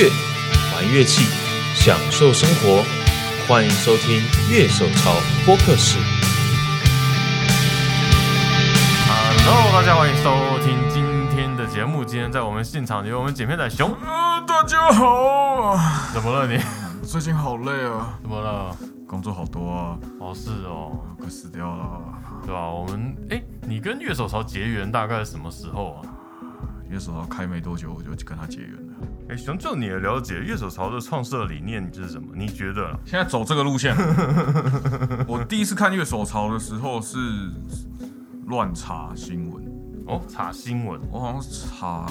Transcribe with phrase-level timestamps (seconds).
[0.00, 0.10] 乐，
[0.72, 1.26] 玩乐器，
[1.74, 2.82] 享受生活。
[3.46, 4.18] 欢迎收听
[4.50, 5.12] 《乐手潮
[5.44, 5.98] 播客室》。
[9.44, 12.02] Hello，大家欢迎收听今天的节目。
[12.02, 15.76] 今天在我们现场有我们剪片仔熊，呃，大家好，
[16.14, 16.58] 怎么了你？
[17.06, 18.74] 最近好累啊，怎么了？
[19.06, 22.00] 工作好多啊，哦，是哦，快死掉了。
[22.46, 26.08] 对吧、我们哎，你跟乐手潮结缘大概什么时候啊？
[26.88, 28.89] 乐手潮开没多久，我就跟他结缘了。
[29.30, 32.30] 哎，熊，就你的了解，乐手潮的创设理念是什么？
[32.34, 32.98] 你觉得啦？
[33.04, 33.94] 现在走这个路线，
[35.28, 37.16] 我第一次看乐手潮的时候是
[38.46, 39.64] 乱查新闻，
[40.08, 42.06] 哦，查新闻我好像是查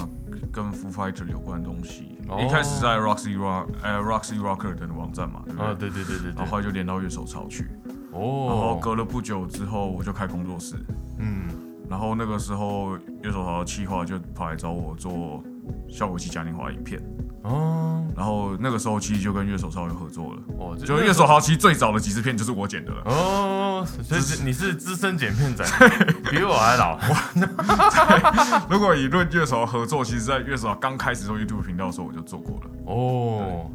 [0.50, 2.16] 跟 Foo Fighter 有关的东西。
[2.26, 5.90] 哦一开始在 Roxy Rock 呃 Roxy Rocker 的网站嘛，对不啊，对？
[5.90, 7.68] 对对对对对然后，后来就连到乐手潮去，
[8.10, 10.76] 然后哦，隔了不久之后，我就开工作室，
[11.18, 11.48] 嗯，
[11.86, 15.42] 然后那个时候乐手潮的企划就跑来找我做
[15.88, 17.00] 效果器嘉年华影片，
[17.42, 23.02] 哦，然后那个时候其实就跟乐手潮有合作了，哦，就乐手潮其实最早的几支片就是我剪的了。
[23.06, 25.64] 哦，所以是你是资深剪片仔，
[26.30, 26.98] 比我还老。
[28.68, 33.70] 如果以论乐手合作，其实在乐手潮刚开始做 YouTube 频道的时候我就做过了，哦，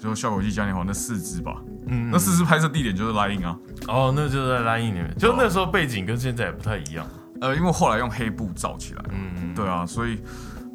[0.00, 7.06] 就效果器嘉年华那四支吧，嗯那四支拍摄地点就是 Line 啊，哦，那就是在拉印里面，就那时候背景跟现在也不太一样。
[7.40, 10.20] 呃，因为后来用黑布罩起来，嗯，对啊，所以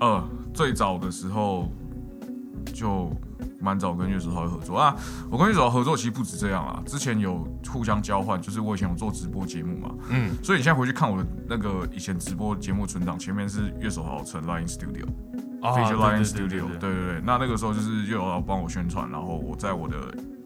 [0.04, 0.24] 呃
[0.54, 1.72] 最早的时候
[2.74, 3.12] 就
[3.60, 4.78] 蛮早跟乐手潮合作。
[4.78, 4.96] 啊。
[5.32, 15.06] 我跟乐手潮合作其实不止这样啊，之前有互相交换，就是我以前有做直播节目嘛，嗯，所以你现在回去看我的那个以前直播节目存档，前面是乐手豪成 Line Studio、
[15.62, 16.78] 啊 Feature 对 Line 对 Studio，对对。
[16.78, 19.96] 对对，那那个时候就是乐手豪帮我宣传，然后我在我的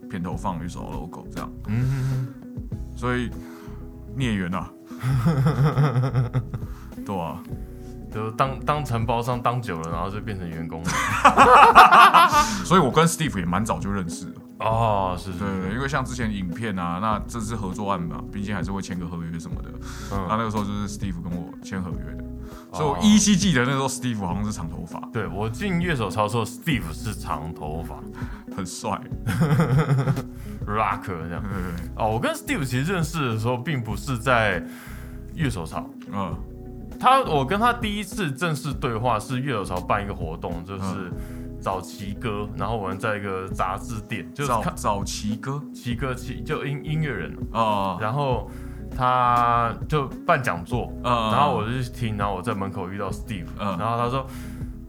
[0.10, 2.28] 片头放乐手豪 logo 这样，嗯，
[2.96, 3.30] 所以
[4.16, 4.72] 孽缘啊，
[7.06, 7.44] 对啊，
[8.14, 10.90] 就当当承包商当久了，然后就变成员工了。
[12.66, 19.70] 所以我跟 Steve 也蛮早就认识了，哦，是是，对因为像之前影片啊，那这是合作案嘛，毕竟还是会签个合约什么的，
[20.12, 22.24] 那嗯，那个时候就是 Steve 跟我签合约的，
[22.74, 27.96] 所以哦我依稀记得那时候 Steve 好像是长头发，对我进乐手操候，Steve 是长头发
[28.56, 29.00] 很帅，，
[30.66, 31.44] rock 这样。
[31.44, 34.64] 对对对，哦，我跟 Steve 其实认识的时候，并不是在
[35.36, 35.88] 乐手操。
[36.12, 36.36] 嗯。
[37.00, 41.12] 他，我跟他第一次正式对话是月老潮办一个活动，就是嗯。
[41.60, 48.50] 找奇哥，然后我们在一个杂志店，就是看早早期歌奇哥奇就音音乐人，啊，然后
[48.96, 51.12] 他就办讲座，嗯。
[51.32, 53.76] 然后我就去听，然后我在门口遇到 Steve，、嗯。
[53.80, 54.26] 然后他说。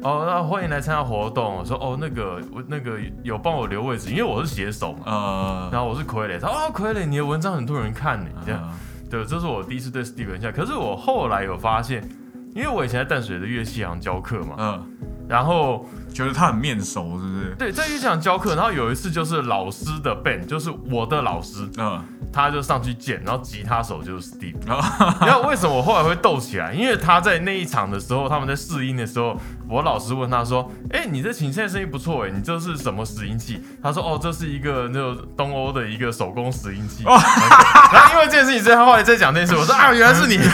[0.00, 1.56] 哦，那欢迎来参加活动。
[1.56, 5.00] 我说哦，那个我那个有帮我留位置，因为我是写手嘛。
[5.06, 8.62] 呃，然后我是傀儡，他说哦，傀儡，你的文章很多人看呢，这样。
[9.08, 10.52] 嗯对，这是我第一次对 Steve 的印象。
[10.52, 12.06] 可是我后来有发现，
[12.54, 14.86] 因为我以前在淡水的乐器行教课嘛，嗯，
[15.28, 17.54] 然后觉得他很面熟，是不是？
[17.58, 22.02] 对在乐器行教课，然后有一次就是老师的 band，就是我的老师，嗯，
[22.32, 24.54] 他就上去见，然后吉他手就是 Steve。
[24.66, 26.72] 然后你知道为什么我后来会斗起来？
[26.72, 29.36] 因为他在那一场的时候，他们在试音的时候，
[29.68, 37.04] 我老师问他说：“哎、你这琴现在声音不错哎，你这是什么拾音器？”他说：“哦，这是一个那种东欧的一个手工拾音器。
[37.08, 40.38] 然后因为这件事情，所以他后来在讲这件事，我说：“啊，原来是你。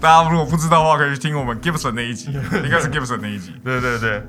[0.00, 3.54] 大家如果不知道的话，可以去听我们 Gibson 那一集，应该是 Gibson 那一集。
[3.62, 4.22] 对对对，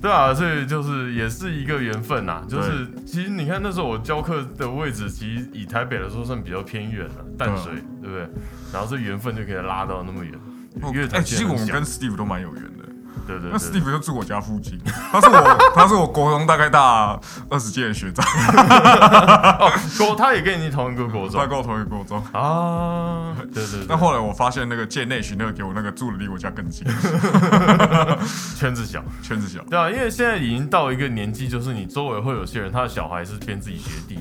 [0.00, 2.42] 对啊，所以就是也是一个缘分呐。
[2.48, 8.28] 就是其实你看那时候我教课的位置，其实以台北来说算比较偏远了，淡水，对不对？
[8.72, 10.32] 然后这缘分就可以拉到那么远。
[10.80, 12.84] 乐哎，欸其实我们跟跟 Steve 都蛮有缘的。
[13.14, 14.78] 那对对那 Steve 就住我家附近，
[15.12, 18.24] 他是我，他是我国中大概大二十届的学长，
[19.60, 21.40] 哦，国他也跟你同一个国中？
[21.40, 22.22] 他跟我同一个国中。
[22.32, 26.86] 啊，对对对，但后来我发现那个建内巡那个给我那个住的离我家更近，
[28.56, 29.62] 圈子小，圈子小。
[29.64, 34.20] 对啊，因为现在已经到一个年纪，就是你周围会有些人，他的小孩是变自己学弟的，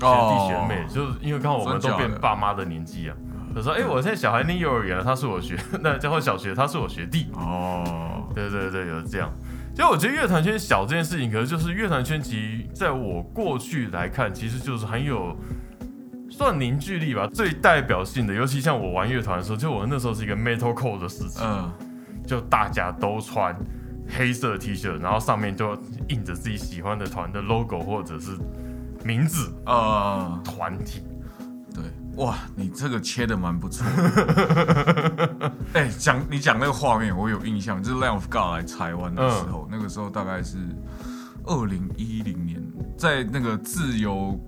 [0.00, 3.16] 学弟学妹，就是因为刚好我们都变爸妈的年纪啊。
[3.54, 7.28] 他说：“哎、我现在小孩念幼儿园了，他是我学， 那教会小学，他是我学弟。
[7.34, 9.30] 哦，对对对，有这样。
[9.74, 15.36] 其实我觉得乐团圈小这件事情，可是就是乐团圈，其实在我过去来看，其实就是很有
[16.30, 17.26] 算凝聚力吧。
[17.32, 21.70] 最代表性的，尤其像我玩乐团的时候，就我那时候是一个 metal core 的时期，嗯，
[22.26, 23.56] 就大家都穿
[24.08, 25.76] 黑色 T 恤，然后上面就
[26.08, 28.36] 印着自己喜欢的团的 logo 或者是
[29.04, 31.02] 名字、呃，团体。
[32.18, 35.52] 对，哇，你这个切的蛮不错的。
[35.74, 40.58] 哎、讲你讲那个画面，我有印象，就是 of God 来台湾的时候，那个时候大概是
[41.44, 42.60] 二零一零年，
[42.96, 44.38] 在那个自由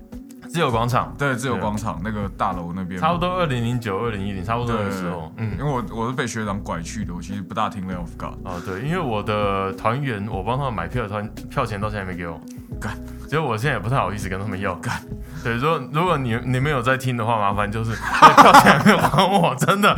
[0.52, 5.52] 自由广场，对，自由广场那个大楼那边，差不多二零零九、二零一零差不多对的时候，嗯。
[5.56, 8.34] 因，为我我是被学长拐去的，我其实不大听 Lay of God。
[8.44, 12.40] 哦对，因为我的团员，我帮他们买票的团票钱到现在没给我，
[12.80, 12.96] 干，
[13.28, 14.74] 所以我现在也不太好意思跟他们要。
[14.74, 15.00] 干。
[15.44, 19.96] 对，如果如果你你们有在听的话，麻烦就是 对票钱还没有还我，真的。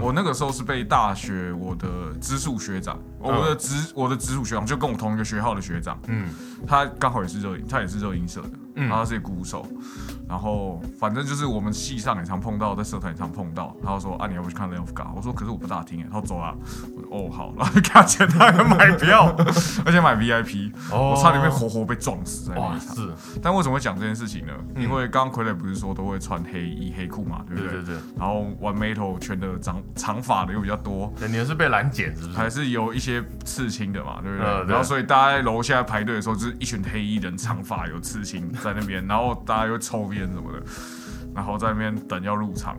[0.00, 1.86] 我那个时候是被大学我的
[2.20, 3.32] 直属学长，嗯。
[3.32, 6.28] 我的直我的直属学长就跟我同一个学校的学长，嗯。
[6.66, 8.88] 他刚好也是热音，他也是热音社的，嗯。
[8.88, 9.66] 然后他是鼓手，
[10.32, 15.08] 然后反正就是我们戏上也常碰到，在社团也常碰到，他就说啊你要不去看 God？
[15.14, 16.54] 我说可是我不大听哎，他说走啊，
[16.96, 19.36] 我说哦好，然后就给他钱，他还买票，
[19.84, 22.96] 而且买 VIP，哦我差点被活活被撞死在那场。
[22.96, 23.12] 是，
[23.42, 24.54] 但为什么会讲这件事情呢？
[24.74, 27.72] 因为刚刚傀儡不是说都会穿黑衣黑裤嘛，对不对？
[27.72, 32.62] 对对对，然后玩 metal 圈的长长发的又比较多，对，你们是被拦截是不还是？
[32.64, 34.46] 是有一些刺青的嘛，对不对？
[34.46, 40.62] 呃对然后所以大家在楼下排队的时候，就是一群黑衣人，长发有刺青在那边，然后大家又抽烟什么的，
[41.34, 42.76] 然后在那边等要入场。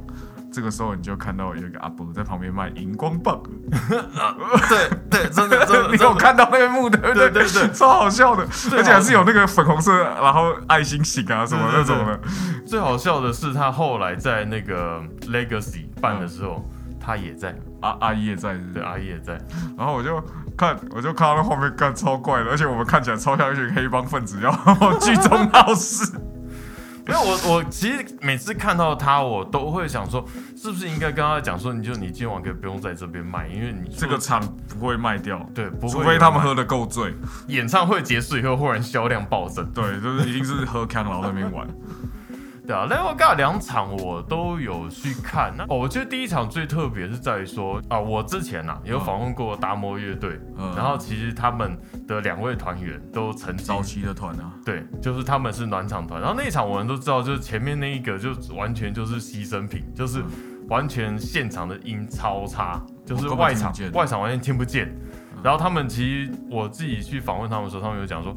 [0.51, 3.41] 这个时候你就看到有一个阿伯在旁边卖荧光棒，
[4.69, 8.43] 对对，真的 真的，你有看到那个幕对不对对对超好笑的，
[8.77, 12.19] 而且还是有那个粉红色，然后爱心形啊什么那种的。
[12.67, 16.63] 最好笑的是，他后来在那个 Legacy 办的时候，
[16.99, 19.33] 他也在，阿阿姨也在，对，阿姨也在。
[19.75, 20.23] 然后我就
[20.55, 24.51] 看，我就看到那画面干超怪的，而且我们看起来超像一群黑帮分子要
[24.99, 26.11] 聚众闹事。
[27.07, 34.41] 因为我我其实每次看到他，我都会想说，是不是应该跟他讲说，你就你今晚可以不用在这边卖，因为你这个场
[34.79, 37.13] 不会卖掉，对，不会除非他们喝的够醉。
[37.47, 39.65] 演唱会结束以后，忽然销量暴增。
[39.73, 41.67] 对，就是一定是喝康然后在那边玩。
[42.65, 45.53] 对啊，Level God 两场我都有去看。
[45.57, 50.73] 那、哦、我觉得第一场最特别是在于说啊，我之前呐、啊、有访问过达摩乐队，嗯。
[50.75, 51.77] 然后其实他们
[52.07, 60.23] 的两位团员都曾经早期的团啊，对，就是他们是暖场团，然后那一场我们都知道，就是前面那一个就完全就是牺牲品，就是
[60.69, 64.89] 完全现场的音超差，就是外场外场完全听不见。
[65.43, 68.33] 然后他们其实我自己去访问他们的时候，他们有讲说，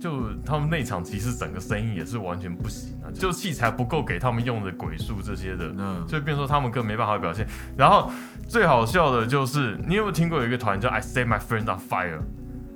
[0.00, 7.46] 就他们那场其实整个声音也是完全不行啊，就器材不够给他们用的鬼数这些的，嗯，所以变说他们更没办法表现。
[7.76, 8.10] 然后
[8.48, 12.20] 最好笑的就是，你有没有听过有一个团叫 I Set My Friend on Fire？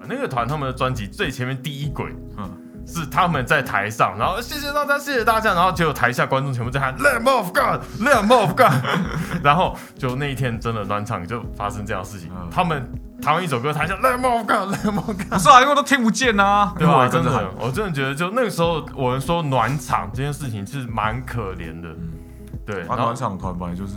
[0.07, 2.61] 那个团他们的专辑最前面第一轨，嗯。
[2.87, 8.75] 是他们在台上，然后谢谢大家，谢谢大家，然后结果台下观众全部在喊 Lamb of God，Lamb of God，
[9.43, 12.47] 然后就那一天真的暖场就发生这样的事情，嗯。
[12.51, 12.87] 他们
[13.23, 15.29] 弹完一首歌，台下 Lemon God，Lamb of God。
[15.31, 17.09] 不是啊，因为都听不见啊，对吧？
[17.09, 21.95] 真的，我真的觉得，就那个时候，我们说暖场这件事情是蛮可怜的。
[22.67, 23.95] 对，啊，暖场团本来就是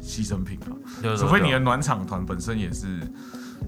[0.00, 3.00] 牺牲品啊，对除非你的暖场团本身也是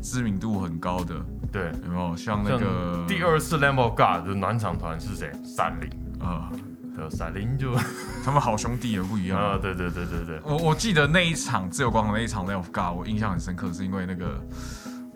[0.02, 1.14] 知名度很高的，
[1.52, 2.16] 对有没有？
[2.16, 5.32] 像那像个第二次 Lemon God 的暖场团是谁？
[5.44, 5.88] 三零。
[6.20, 6.50] 啊，
[6.96, 7.74] 对，闪灵就
[8.24, 9.38] 他们好兄弟也不一样。
[9.38, 9.58] 啊啊，。
[9.60, 14.40] 对对对对对，我我记得那一场自由广场那一场 of God，我印象很深刻，是因为那个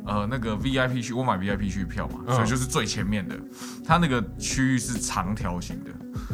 [0.06, 2.34] 呃那个 VIP 区，我买 VIP 区票嘛，嗯。
[2.34, 3.38] 所以就是最前面的，
[3.84, 5.90] 它那个区域是长条形的，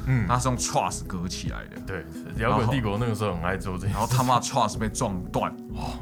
[0.06, 2.04] 嗯，它是用 truss 隔起来的，对，
[2.38, 5.98] 摇滚帝国那个时候很爱做这些 然后他妈 truss 被撞断，哦，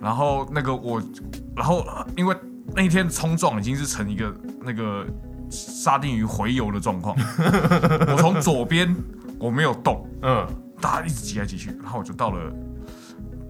[0.00, 1.02] 然后那个我，
[1.54, 2.34] 然后呃因为
[2.74, 5.06] 那一天冲撞已经是成一个那个
[5.50, 7.16] 沙丁鱼回游的状况，
[8.08, 8.94] 我从左边
[9.38, 10.46] 我没有动，嗯，
[10.80, 12.40] 大家一直挤来挤去，然后我就到了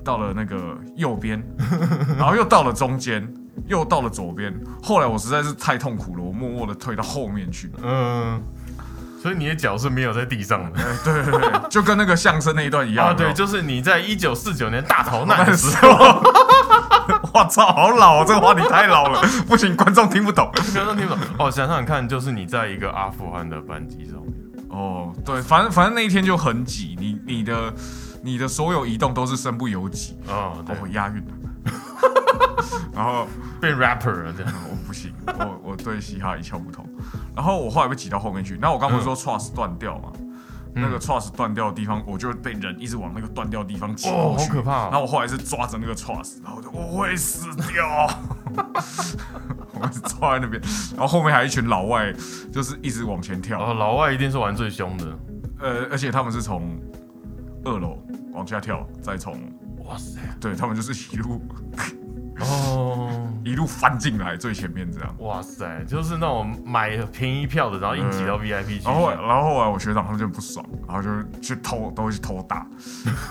[0.04, 1.42] 到了那个右边，
[2.18, 3.26] 然后又到了中间，
[3.66, 4.54] 又到了左边。
[4.82, 7.70] 后来我实在是太痛苦了，我默默的退到后面去。
[7.82, 8.40] 嗯，
[9.20, 13.08] 所以你的脚是没有在地上的哎，对对对，就跟那个相声那一段一样。
[13.08, 13.14] 啊？
[13.14, 16.22] 对，就是你在一九四九年大逃难的时候，
[17.36, 20.50] 我操，好老哦，这个话题太老了， 不行，观众听不懂。
[20.72, 21.50] 观众听不懂哦。
[21.50, 24.32] 想想看，就是你在一个阿富汗的班机上面，
[24.70, 27.74] 哦，对，反正反正那一天就很挤，你你的
[28.22, 30.16] 你的所有移动都是身不由己。
[30.28, 31.32] 哦，对哦，，押韵了。
[32.94, 33.26] 然后
[33.60, 34.52] 变 rapper 了这样。
[34.70, 36.88] 我不行，我我对嘻哈一窍不通。
[37.34, 38.58] 然后我后来被挤到后面去。
[38.60, 40.10] 那我刚不是说 trust 断掉嘛？
[40.78, 44.48] 那个 truss 断掉的地方，我就被人一直往那个断掉的地方挤哦，过去。
[44.48, 44.88] 好可怕哦！
[44.90, 48.06] 然后我后来是抓着那个 truss，然后我就我会死掉，
[49.72, 50.62] 我一直抓在那边。
[50.92, 52.12] 然后后面还有一群老外，
[52.52, 53.58] 就是一直往前跳。
[53.58, 55.18] 哦，老外一定是玩最凶的。
[55.60, 56.78] 呃，而且他们是从
[57.64, 57.98] 二楼
[58.34, 59.32] 往下跳，再从
[59.84, 60.20] 哇塞！
[60.38, 61.40] 对他们就是一路
[62.40, 65.14] 哦，一路翻进来最前面这样。
[65.20, 68.84] 哇塞，就是那种买便宜票的，然后硬挤到 VIP 去。
[68.84, 72.66] 然后然后后来我学长他们就不爽，然后就去偷，都会去偷打，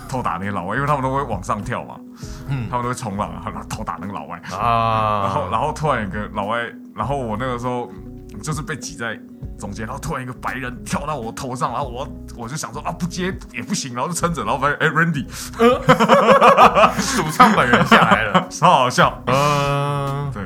[0.09, 1.99] 偷打那些老外，因为他们都会往上跳嘛，
[2.47, 4.41] 嗯他们都会冲浪，然后偷打那个老外。
[4.51, 6.59] 啊，然后，然后突然有个老外，
[6.95, 7.89] 然后我那个时候
[8.45, 9.19] 就是被挤在
[9.57, 15.25] 中间，然后突然一个白人跳到我头上，然后我我就想说啊不接也不行，然后就撑着，然后发现哎 Randy
[17.17, 18.47] 主唱本人下来了。
[18.51, 20.43] 超好笑，嗯，对，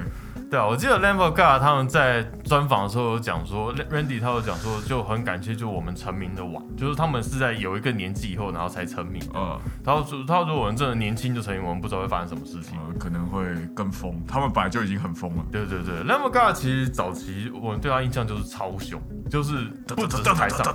[0.49, 9.21] 对啊，我记得 of God 他们在专访的时候有讲说，Randy 他有讲说，就很感谢就我们成名的晚，就是他们是在有一个年纪以后，然后才成名。
[9.35, 12.77] 嗯他说，他说我们真的年轻就成名，我们不知道会发生什么事情。
[12.79, 15.45] 呃可能会更疯，他们本来就已经很疯了。
[15.51, 18.99] 对对对 of God 其实早期我们对他印象就是超凶，
[19.29, 20.65] 就是不只是台上。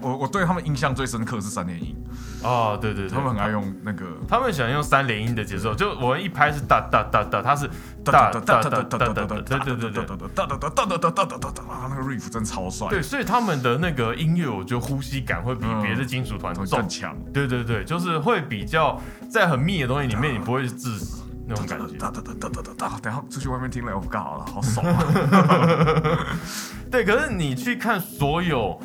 [0.00, 1.96] 我我对他们印象最深刻是三连音，
[2.42, 7.68] 啊，对对对，他们很爱用那个他们喜欢用三连音的节奏，就我们一拍是哒哒哒哒，他是
[8.04, 10.06] 哒哒哒哒哒哒哒，对对对对。
[10.36, 16.64] 那个 riff 真超帅，对，所以他们的那个音乐，我觉得呼吸感会比别的金属团重。
[16.66, 16.88] 更。
[16.88, 17.16] 强。
[17.32, 19.00] 对对对，就是会比较
[19.30, 21.96] 在很密的东西里面，你不会窒息那种感觉。
[21.98, 26.26] 哒哒哒哒哒哒哒，等下出去外面听 Live 好了，好爽啊！
[26.90, 28.78] 对，可是你去看所有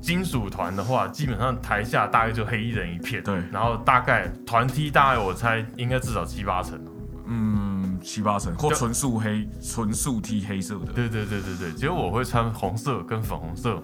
[0.00, 3.22] 金属团的话，基本上台下大概就黑衣人一片。
[3.22, 6.78] 对然后大概团体大概我猜应该至少七八成。
[7.26, 13.80] 嗯，七八成或就纯素黑、纯素 T 黑色的，对对对对对，结果我会穿红色跟粉红色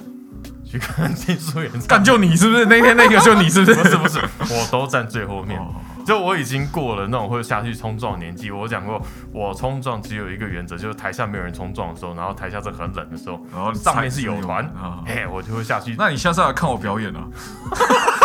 [0.62, 1.86] 去看金属演唱会。
[1.86, 2.66] 干就你是不是？
[2.66, 3.74] 那天那个就你是不是？
[3.82, 4.18] 不是不是，
[4.52, 5.58] 我都站最后面。
[5.58, 5.74] 哦
[6.04, 8.50] 就我已经过了那种会下去冲撞的年纪。
[8.50, 9.00] 我讲过，
[9.32, 15.94] 我冲撞只有一个原则，就是台下没有人冲撞的时候，然后台下是很冷的时候，然后上面是有团啊，嘿，我就会下去。
[15.98, 17.24] 那你下次来看我表演啊？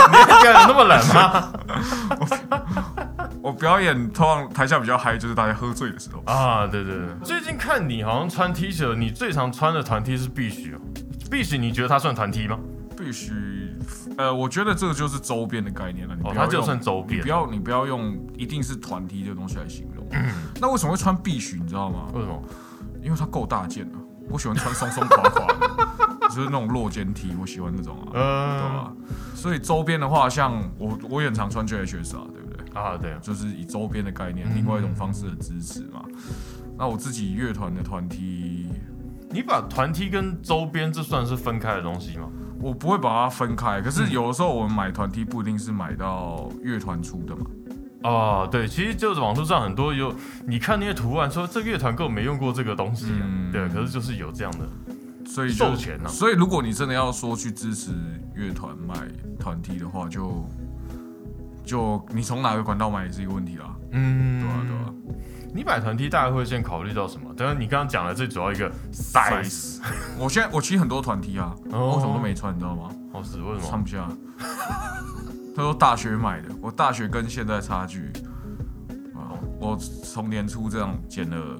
[0.07, 1.53] 你表演那么冷吗？
[3.41, 6.23] 我表演通常台下比较嗨，就是大家喝醉的时候。
[6.25, 7.07] 啊，对对对。
[7.23, 10.79] 最近看你好像穿 T 恤，你最常穿的团 T 是必须哦。
[11.29, 12.57] 必须你觉得它算团 T 吗？
[12.97, 13.33] 必须，
[14.17, 16.15] 呃，我觉得这个就是周边的概念了。
[16.15, 17.29] 你它就算周边你不。
[17.29, 20.05] 要你不要用一定是团体这个东西来形容。
[20.59, 21.59] 那为什么会穿必须？
[21.59, 22.07] 你知道吗？
[22.13, 22.41] 为什么？
[23.01, 23.99] 因为它够大件啊。
[24.29, 28.93] 我喜欢穿松松垮垮的，就是那种落肩 T，我喜欢那种啊，对呃吧？
[29.35, 32.81] 所以周边的话，像我我也很常穿 JHS 啊，对不对？
[32.81, 36.03] 啊，对，就是以周边的概念，另外一种方式的支持嘛。
[36.75, 38.67] 那我自己乐团的团体，
[39.29, 42.27] 你把团 T 跟周边这算是分开的东西吗？
[42.59, 43.81] 我不会把它分开。
[43.81, 47.45] 可是有的时候我们买团体不一定是买到乐团出的嘛。
[48.03, 50.13] 哦，对，其实就是网络上很多有，
[50.45, 54.69] 你看那些图案说这乐团根本没用过这个东西、啊，嗯对，可是就是有这样的，
[55.25, 57.93] 所以就授权啊所以如果你真的要说去支持
[58.35, 58.93] 乐团买
[59.39, 60.47] 团体的话，就
[61.65, 63.75] 就你从哪个管道买也是一个问题啦。
[63.91, 64.93] 嗯，对啊，对啊。
[65.55, 67.33] 你买团 T 大概会先考虑到什么？
[67.33, 69.79] 当然你刚刚讲的最主要一个 size，
[70.19, 72.89] 我现在我其实很多团体啊，哦我什么都没穿，你知道吗？
[73.13, 73.69] 好死为什么？
[73.69, 74.05] 穿不下。
[75.55, 78.11] 他说大学买的，我大学跟现在差距
[79.15, 81.57] 啊，我从年初这样减了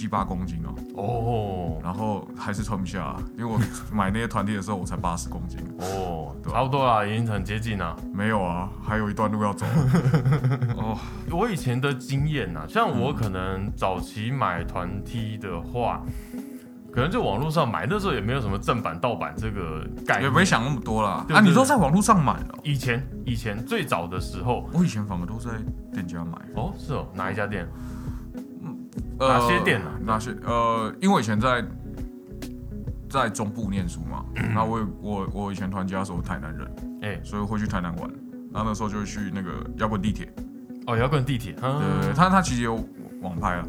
[0.00, 3.60] 七七八公斤哦，哦然后还是穿不下，因为我
[3.94, 7.94] 买那些团体的时候我才八十公斤，哦，对啊差不多啦，已经很接近了。
[8.14, 9.66] 没有啊，还有一段路要走。
[10.78, 10.96] 哦，
[11.30, 16.00] 我以前的经验呐、像我可能早期买团梯的话，
[16.90, 20.22] 可能就网络上买，那时候也没有什么正版盗版这个概念。
[20.22, 21.26] 也没想那么多啦。
[21.28, 22.58] 啊，你对对都在网络上买了？
[22.64, 25.50] 以前以前最早的时候，我以前反而都在
[25.92, 26.38] 店家买。
[26.54, 27.68] 哦是哦，哪一家店？
[29.20, 30.34] 呃哪些店啊哪些？
[30.44, 31.64] 呃，因为我以前在
[33.08, 38.10] 在中部念书嘛，然后我我我以前团家是我台南人，哎、所以会去台南玩。
[38.52, 40.28] 然后那时候就会去那个摇滚地铁，
[40.86, 42.84] 哦，摇滚地铁，嗯对对对，他他其实有
[43.20, 43.64] 网拍啊，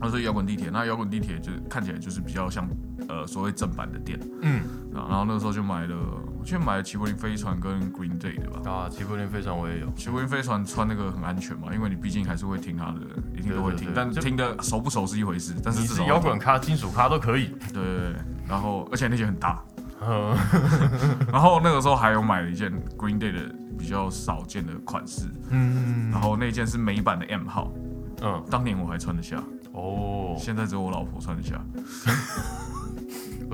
[0.00, 2.68] 他说摇滚地铁，那摇滚地铁就是看起来就是比较像
[3.08, 5.06] 呃所谓正版的店嗯啊。
[5.08, 5.96] 然后那时候就买了，
[6.44, 8.70] 我记得买了齐柏林飞船跟 Green Day 的吧。
[8.70, 13.00] 啊，齐柏林飞船我也有，齐柏林飞船穿那个很安全嘛，因为你毕竟还是会听他的，
[13.34, 17.46] 一定都会听但听的熟不熟是一回事，但是你是摇滚咖、金属咖都可以。
[17.72, 18.14] 对对对，
[18.46, 19.64] 然后而且那些很大，
[20.02, 20.36] 嗯，
[21.32, 23.40] 然后那个时候还有买了一件 Green Day 的
[23.78, 26.10] 比较少见的款式，嗯。
[26.10, 27.72] 然后那件是美版的 M 号，
[28.20, 31.58] 嗯，当年我还穿得下，哦，现在只有我老婆穿得下。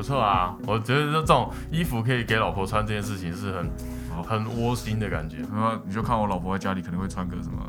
[0.00, 3.70] 不错啊，我觉得这种衣服可以给老婆穿这件事情是很
[4.22, 5.36] 很窝心的感觉。
[5.52, 7.60] 然后你就看我老婆在家里可能会穿个什么。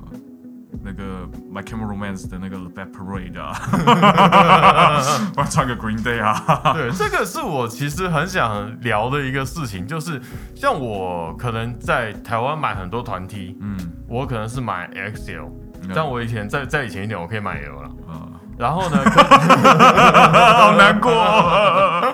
[0.83, 3.53] 那个 My Chemical Romance 的那个 The Bad Parade 啊，
[5.35, 10.19] 我要穿个 Green Day 啊，对，这个是我其实很想聊的一个事情，就是
[10.55, 15.51] 像我可能在台湾买很多团 T，嗯，我可能是买 XL，
[15.93, 17.89] 但我以前在在以前一点，我可以买 L 了。
[18.07, 18.25] 啊，
[18.61, 21.11] 然后呢， 可好难过，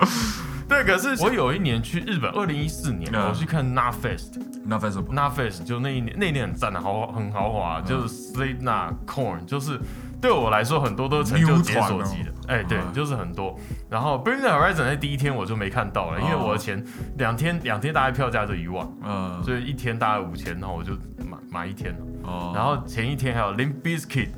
[0.66, 3.28] 对，可是我有一年去日本，二零一四年，嗯。
[3.28, 4.40] 我去看 Na Fest。
[4.64, 9.78] 那 Festival，Na Fest 就那一年，那一年很赞的豪很豪华，就是 Slate Na Corn，就是
[10.22, 12.92] 对我来说很多都是成就解锁级的，哎，对，嗯。
[12.94, 13.54] 就是很多。
[13.90, 16.82] 然后 Bring the Horizon 在第一天我就没看到了，因为哦我的钱
[17.18, 20.94] 两天两天大概票价就一万，嗯，所以一天大概五千，然后我就
[21.30, 21.92] 买买一天。
[21.92, 21.98] 了。
[22.24, 22.52] 哦。
[22.54, 24.28] 然后前一天还有 Limp Bizkit，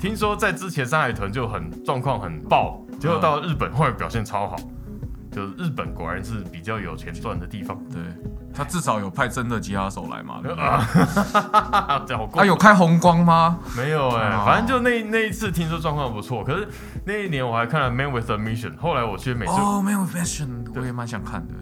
[0.00, 4.56] 听说在之前上海豚就很状况很爆，结果到日本后来表现超好，
[5.30, 7.78] 就是日本果然是比较有钱赚的地方。
[7.92, 8.00] 对，
[8.54, 10.64] 他至少有派真的吉他手来嘛，对不对？
[10.64, 13.58] 啊， 这好过啊，有开红光吗？
[13.76, 16.66] 没有哎、哦反正就那那一次听说状况不错，可是
[17.04, 21.54] 那一年我还看了 Man with a Mission，后来我去每次，哦，没有 fashion，我也蛮想看的。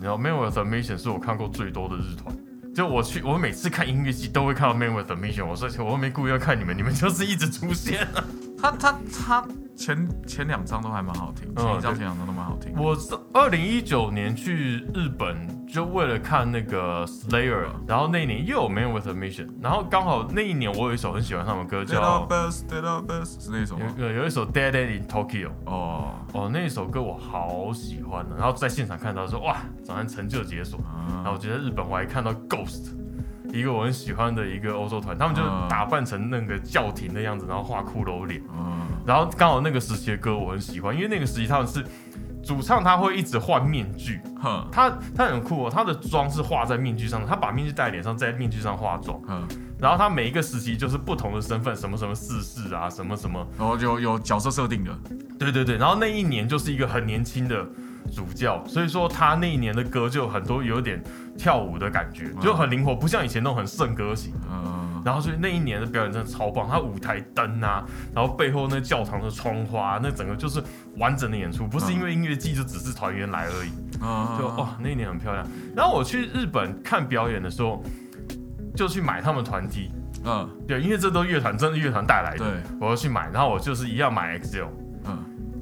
[0.00, 2.34] 然后 Man with a Mission 是我看过最多的日团。
[2.74, 5.46] 就我去，我每次看音乐剧都会看到 Man with a Mission。
[5.46, 8.06] 我说我又没故意要看你们，你们就是一直出现。
[8.60, 12.72] 他他他前前两张都还蛮好听，嗯前一张前两张都蛮好听。
[12.76, 15.36] 我是二零一九年去日本，
[15.74, 23.92] 就为了看那个 Slayer，然后那一年又有 Man with a Mission，然后刚好那一年我有一首很喜欢他们的歌叫 Best, Dead Up Best 是那首吗？
[23.98, 25.50] 有有一首 Dead End in Tokyo。
[25.66, 30.78] 哦，哦，那首歌我好喜欢的，然后在现场看到说哇，早上成就解锁。
[31.08, 32.92] 然后啊我觉得日本我还看到 Ghost，
[33.52, 38.40] 一个我很喜欢的一个欧洲团，他们就嗯打扮成那个教廷的样子，然后画骷髅脸。
[38.56, 41.84] 嗯然后刚好那个时期的歌我很喜欢，因为那个时期他们是
[42.44, 49.20] 主唱他会一直换面具，哼他他很酷哦，他的妆是画在面具上的，他把面具戴在脸上，在面具上化妆。
[49.22, 49.46] 哼，
[49.78, 54.96] 然后他每一个时期就是不同的身份，什么什么世事啊，什么什么，然后就有角色设定的，
[55.38, 55.76] 对对对。
[55.76, 57.66] 然后那一年就是一个很年轻的
[58.12, 61.02] 主教，所以说他那一年的歌就有很多有点
[61.36, 64.32] 跳舞的感觉，就很灵活，不像以前那种很圣歌型。
[64.50, 67.84] 嗯然后所以那一年的表演真的超棒，他舞台灯啊，
[68.14, 70.64] 然后背后那教堂的窗花，那整个就是
[70.96, 73.70] 完整的演出，不是因为音乐季就只是团员来而已。
[74.00, 75.46] 嗯，就哇，那一年很漂亮。
[75.76, 77.82] 然后我去日本看表演的时候，
[78.74, 79.90] 就去买他们团体
[80.24, 83.28] 嗯对，因为这都乐团真的乐团带来的，对，我要去买。
[83.30, 84.68] 然后我就是一样买 XL，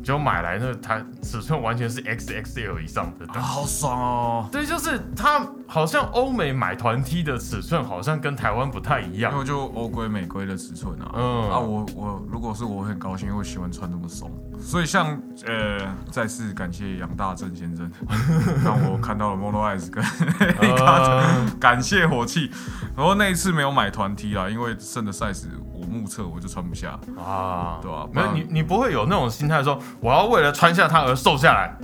[0.02, 3.26] 嗯结果买来那个它尺寸完全是 XXL 以上的。
[3.32, 4.48] 啊，好爽哦！
[4.50, 9.32] 对，就是它好像欧美买团 T 的尺寸好像跟台湾不太一样。
[9.32, 11.50] 因为就欧规美规的尺寸啊，嗯。
[11.50, 15.78] 啊，我我如果是我很高兴，因为我喜欢穿那么松，所以像呃，
[16.10, 17.90] 再次感谢杨大正先生，
[18.64, 20.02] 让我看到了 Mono Eyes 跟
[20.58, 22.50] 呃感谢火气，
[22.96, 31.76] 然后那一次没有买团 T 啦，因为剩的 size 我目测我就穿不下，啊，对啊没有你，你不会有那种心态说我要为了穿下它而瘦下来。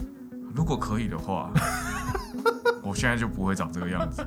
[0.54, 1.50] 如果可以的话，
[2.82, 4.26] 我现在就不会长这个样子，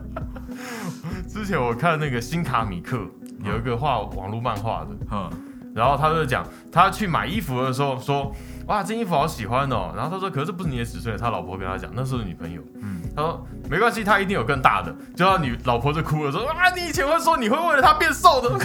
[1.28, 2.98] 之前我看那个新卡米克
[3.44, 5.30] 有一个画网络漫画的，嗯，
[5.76, 8.34] 然后他就讲他去买衣服的时候说，
[8.68, 9.92] 哇，这衣服好喜欢哦。
[9.94, 11.18] 然后他说，可是这不是你的尺寸。
[11.18, 14.96] 他老婆跟他讲，那时候女朋友，嗯他说没关系，他一定有更大的。
[15.16, 18.58] 就他女老婆就哭了说，啊，你以前会说你会为了他变瘦的。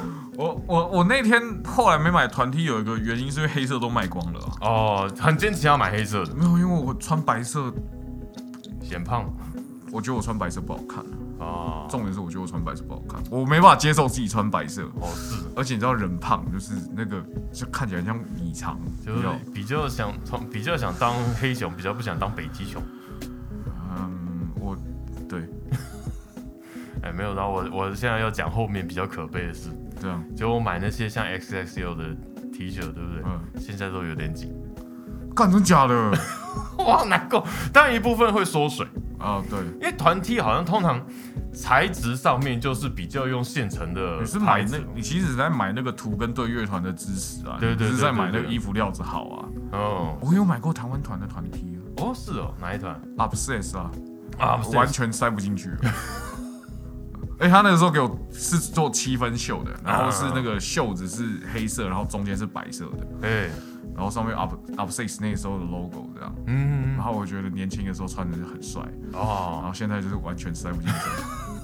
[0.36, 7.72] 我我我那天后来没买团体有一个原因是因为黑色都卖光了啊，哦，很坚持要买黑色的，没有，因为我穿白色，
[8.82, 9.24] 显胖。
[9.92, 11.04] 我觉得我穿白色不好看。
[11.38, 22.82] 哦，重点是我觉得我穿白色不好看，我没办法接受自己穿白色，哦是，而且你知道人胖就是那个就看起来像米肠，就是比较比较想从比较想当黑熊，比较不想当北极熊。
[23.96, 24.76] 嗯，我
[25.28, 25.48] 对。
[27.02, 29.68] 哎，没有，然后我我现在要讲后面比较可悲的事，
[30.04, 32.04] 这样，就我买那些像 XXL 的
[32.52, 33.22] T 恤，对不对？
[33.24, 34.54] 嗯，现在都有点紧，
[35.34, 35.94] 干真假的
[36.76, 37.44] 我好难过。
[37.72, 38.86] 当然一部分会缩水，
[39.18, 39.42] 啊？
[39.48, 41.04] 对，因为团 T 好像通常
[41.52, 49.48] 材质上面就是比较用现成的你是买那，你其实是在买那个图跟对乐团的支持啊，对对是在买那个衣服料子好啊。
[49.72, 53.90] 哦我有买过台湾团的团 T 哦是哦，哪一团啊，Upset 啊，
[54.38, 54.60] 啊？
[54.74, 55.78] 完全塞不进去了。
[57.40, 63.50] 哎、他那个时候给我是做七分袖的，然后是那个袖子是黑色，然后中间是白色的，哎。
[63.94, 68.82] 然后上面 Up Up Six 那时候的 logo 这样，嗯然后我觉得年轻的时候穿的是很帅。
[69.12, 70.94] 哦，然哦，后现在就是完全塞不进去。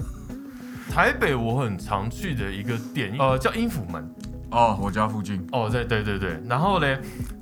[0.89, 4.09] 台北我很常去的一个店，呃叫音符门
[4.51, 6.99] 哦，我家附近，哦，对对对对，然后嘞，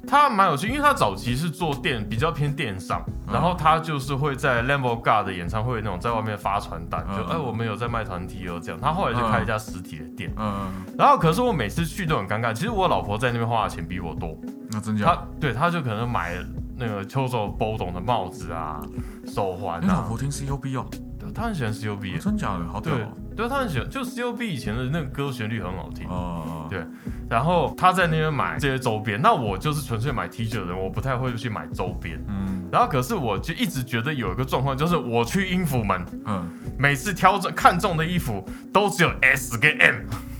[0.07, 3.33] 他蛮有趣，因为他早期是做电比较偏电商，嗯。
[3.33, 14.37] 然后他就是会在 of God 的演唱会那种在外面发传单，就嗯哎我们有在卖团体哦这样，他后来就开一家实体的店，嗯，然后可是我每次去都很尴尬，其实我老婆在那边花的钱比我多，
[14.69, 15.05] 那真假？
[15.05, 15.21] 他？
[15.39, 16.35] 对他就可能买
[16.77, 18.79] 那个秋手波董的帽子啊、
[19.25, 20.85] 手环啊，你老婆听 C U B 哦？
[21.29, 22.65] 对她很喜欢 COB，真假的？
[22.67, 23.07] 好屌对哦！
[23.35, 26.07] 对，他很喜欢，就 COB 以前的那个歌旋律很好听。
[26.09, 26.83] 哦，对
[27.29, 32.21] 然后他在那边买这些周边，那我就是纯粹买 T 恤的人，我不太会去买周边。
[32.27, 39.95] 嗯然后可是我就一直觉得有一个状况，就是我去音符门，嗯，每次挑着看中的衣服都只有 S 跟 M，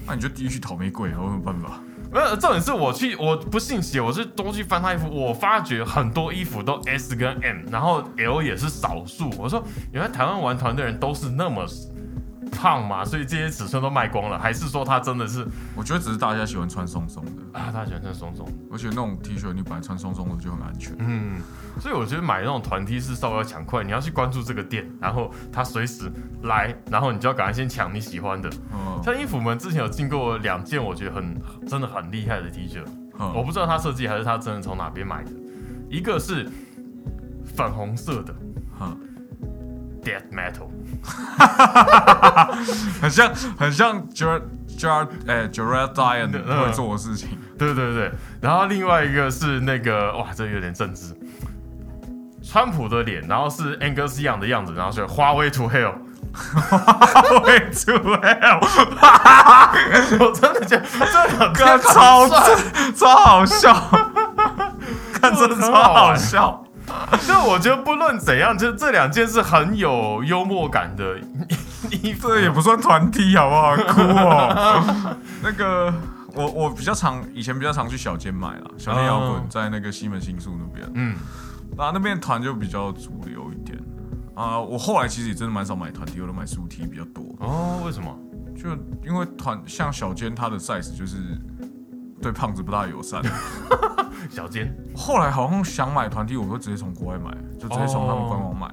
[0.05, 1.79] 那你就第一去淘玫瑰，我有办法？
[2.11, 9.29] 没有，重点是我去，我不信邪，我是多去翻他衣服，我发觉很多衣服都 S 跟 M，然后 L 也是少数。
[9.37, 11.65] 我说，原来台湾玩团的人都是那么
[12.49, 18.45] 胖嘛，所以这些尺寸都卖光了，还是说他真的是我觉得只是大家喜欢穿松松的，啊，大家喜欢穿松松。
[18.45, 20.95] 的，而且那种 T 恤你本来穿松松的就很安全。
[20.99, 21.39] 嗯，
[21.79, 26.11] 所以我觉得买那种团 T 是稍微要抢快，你要去关注这个店，然后他随时
[26.43, 28.49] 来，然后你就要赶快先抢你喜欢的。
[28.73, 32.83] 嗯，像衣服们之前有进过两件，我觉得很真的很厉害的 T 恤，
[33.19, 33.33] 嗯。
[33.33, 35.31] 我不知道他设计还是他真的从哪边买的，
[35.89, 36.49] 一个是
[37.45, 38.33] 粉红色的
[38.81, 38.97] 嗯
[40.01, 40.69] Death Metal，
[43.01, 44.41] 很像很像 Jar
[44.77, 47.37] Jar 哎 Jared Dian 嗯会做的事情。
[47.57, 51.13] 对对对，然后另外一个是那个哇，这个有点政治，
[52.41, 55.93] 川普的脸，然后是 Angus Young 的样子，然后是花 way to hell，
[57.43, 58.59] 会出 hell，
[60.19, 62.29] 我真的觉得这两个看超
[62.95, 63.73] 超好笑，
[65.13, 66.63] 看真的超好笑。
[67.27, 71.17] 就我觉得不论怎样，就这两件是很有幽默感的
[71.91, 73.75] 衣服， 这也不算团体好不好？
[73.75, 75.15] 哭哦。
[75.43, 75.93] 那个
[76.33, 81.15] 我我比较常以前比较常去小间买啦，小间摇滚哦在那个西门新宿那边，嗯，
[81.77, 83.77] 那那边团就比较主流一点。
[84.35, 87.35] 啊、我后来其实也真的蛮少买团体，我都买书 T 比较多。
[87.39, 88.17] 哦，为什么？
[88.55, 88.69] 就
[89.05, 91.17] 因为团像小间，它的 size 就是
[92.21, 93.21] 对胖子不大友善。
[94.29, 98.69] 小尖后来好像想买团体，我会直接从国外买，就直接从他们官网买。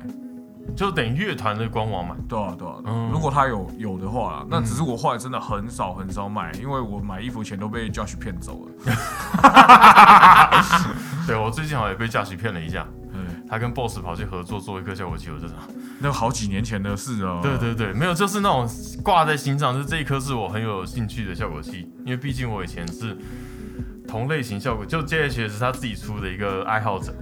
[0.74, 2.74] 就等于乐团的官网买，对啊，对啊。
[2.84, 8.72] 嗯如果他有有的话啦，那只是我后来真的很少很少买，因为我买衣服钱都被 Josh 骗走了。
[11.26, 13.05] 对我最近好像也被 Josh 骗了一下，对，
[13.48, 15.60] 他跟 BOSS 跑去合作做一颗效果器，我就知道。
[16.00, 17.40] 那好几年前的事哦。
[17.42, 18.68] 对对对，没有，就是那种
[19.02, 23.16] 挂在心上，就是这一颗是我很有兴趣的效果器，因为毕竟我以前是
[24.06, 27.14] 同类型效果，就 JHS 他自己出的一个爱好者，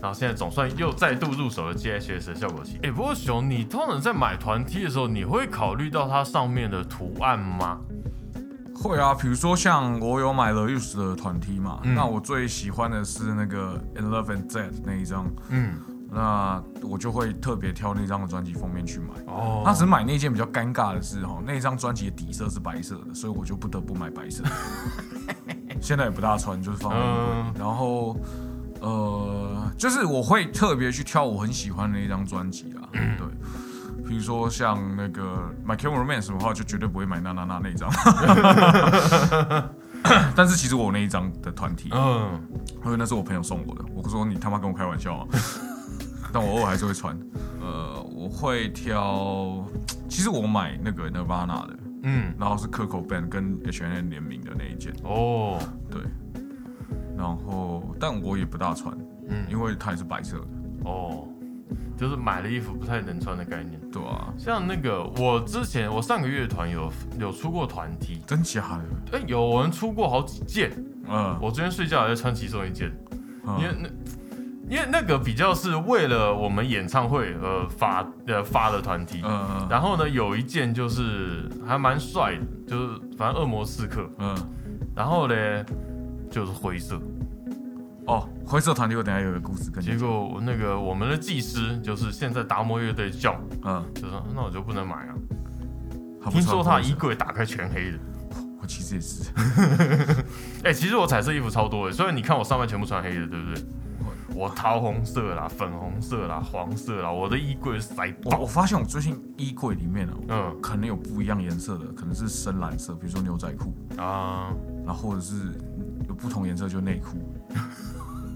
[0.00, 2.78] 然后现在总算又再度入手了 JHS 的效果器。
[2.82, 7.80] 哎，不过熊，你通常在买团 T 的时候，你会考虑到它上面的图案吗？
[8.82, 15.74] 会啊，比如说像我有买了 Use 的团 T 嘛，嗯那我最喜欢的是那个 In Love and Dead 那一张，嗯，
[16.10, 19.08] 那我就会特别挑那张的专辑封面去买。
[19.26, 24.50] 哦，那只是买那件比较尴尬的是哈，那张专辑的底色是白色的，所以我就不得不买白色的。
[25.80, 27.54] 现在也不大穿，就是放在衣柜嗯。
[27.58, 28.16] 然后
[28.80, 33.26] 呃，就是我会特别去挑我很喜欢的那张专辑啊，嗯对。
[34.10, 35.22] 比如说像那个
[35.64, 37.88] My Camera Romance 的话，就绝对不会买那那那那一张。
[40.34, 42.40] 但是其实我有那一张的团体，嗯，
[42.84, 43.84] 因为那是我朋友送我的。
[43.94, 45.28] 我说你他妈跟我开玩笑啊！
[46.32, 47.16] 但我偶尔还是会穿。
[47.60, 49.64] 呃，我会挑，
[50.08, 55.56] 其实我买那个 Nirvana 的，嗯，然后是 Coco Band 跟 H N 联名的那一件，哦，
[55.88, 56.02] 对。
[57.16, 58.92] 然后，但我也不大穿，
[59.28, 60.46] 嗯，因为它也是白色的，
[60.84, 61.28] 哦，
[62.00, 63.78] 就是买了衣服不太能穿的概念。
[63.92, 69.18] 对啊，像那个，我之前我上个乐团有有出过团 T，真假的？
[69.18, 70.72] 哎、有人出过好几件。
[71.06, 72.90] 嗯，我昨天睡觉还在穿其中一件，
[73.46, 73.58] 嗯。
[73.60, 73.88] 因为那
[74.70, 84.36] 因为那个比较是为了我们演唱会而发呃发的团体、嗯然后呢有一件就是还蛮帅的，就是反正恶魔刺客，嗯，
[84.94, 85.34] 然后呢
[86.30, 87.00] 就是灰色，
[88.06, 90.08] 哦，灰色团体我等下有个故事跟你结讲。
[90.08, 95.14] 果那个我们的技师就是现在达摩乐队叫，嗯，就说那我就不能买啊，
[96.30, 97.98] 听说他衣柜打开全黑的。
[98.60, 99.30] 我其实也是，
[100.64, 103.64] 哎、其实我彩色衣服超多的，虽然你看我上半全部穿黑的，对不对？
[104.34, 104.48] 我。
[104.50, 108.36] 桃红色啦、粉红色啦、黄色啦，我的衣柜塞爆。
[108.36, 110.60] 我我发现我最近衣柜里面哦，嗯。
[110.60, 114.52] 可能有不一样颜色的，可能是深蓝色，比如说牛仔裤，啊，
[114.84, 115.58] 然后或者是
[116.06, 117.18] 有不同颜色就内裤，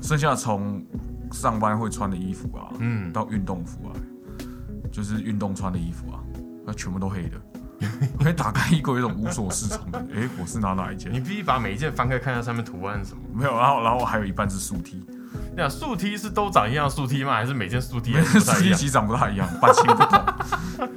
[0.04, 0.84] 剩下从
[1.32, 3.90] 上班会穿的衣服啊，嗯，到运动服啊，
[4.92, 6.20] 就是运动穿的衣服啊，
[6.66, 7.40] 那全部都黑的。
[8.18, 9.98] 我可以打开衣柜，有一种无所适从的。
[10.14, 11.10] 诶，我是拿哪一件？
[11.10, 13.22] 你必须把每一件翻开看一下上面图案是什么。
[13.32, 15.02] 没有，然后然后还有一半是素 T，
[15.56, 17.32] 那竖 T 是都长一样的竖 T 吗？
[17.32, 18.24] 还是每件竖是不一样？
[18.76, 20.18] 其实长不太一样，版型不同。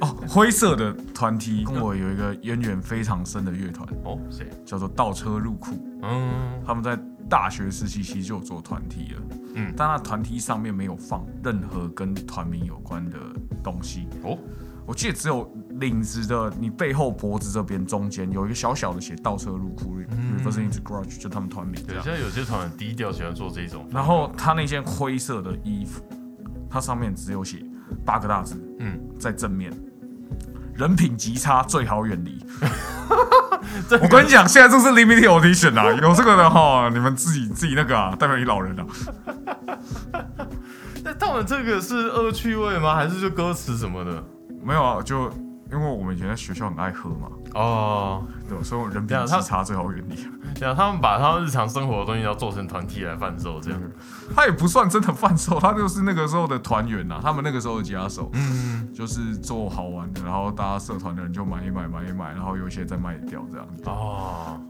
[0.00, 4.48] 哦，灰色的团 T 跟我有一个渊源非常深的乐团，哦，谁？
[4.66, 5.72] 叫做倒车入库。
[6.02, 9.22] 嗯，他们在大学时期其实就有做团体了，
[9.54, 13.18] 嗯但那团体上面没有放任何跟团名有关的
[13.62, 14.06] 东西。
[14.22, 14.38] 哦，
[14.86, 22.12] 我记得只有领子的你背后脖子这边中间有一个小小的写倒车入库、嗯 reverse into garage，就他们团名这对，样现。
[22.14, 23.86] 在有些团很低调，喜欢做这一种。
[23.90, 26.02] 然后他那件灰色的衣服，
[26.70, 27.62] 它上面只有写
[28.04, 29.72] 八个大字，嗯，在正面，
[30.74, 32.42] 人品极差，最好远离。
[33.88, 38.86] 这个我跟你讲，现在这是 limited edition 啊，有这个的哈，你们自己自己那个啊，代表你老人啊。
[41.04, 42.94] 那他们这个是恶趣味吗？
[42.94, 44.22] 还是就歌词什么的？
[44.62, 45.30] 没有啊，就
[45.70, 50.28] 因为我们以前在学校很爱喝嘛，哦，对吧，所以我人比对啊他极差最好远离。
[50.54, 53.80] 这样他们把他们日常生活的东西要做成团体来贩售，这样。
[54.34, 63.84] 他也不算真的贩售，他就是那个时候的团员呐，他们那个时候的吉他手，嗯，就是做好玩的，然后大家社团的人就买一买买一买，然后有一些再卖掉这样子。
[63.86, 64.60] 哦，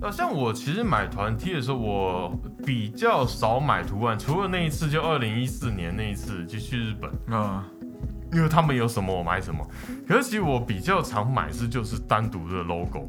[0.00, 2.36] 那，像我其实买团 T 的时候，我
[2.66, 7.64] 比较少买图案，除了那一次，就二零一四年那一次就去日本，啊、
[8.32, 9.64] 因为他们有什么我买什么。
[10.04, 13.08] 可是其实我比较常买是就是单独的 logo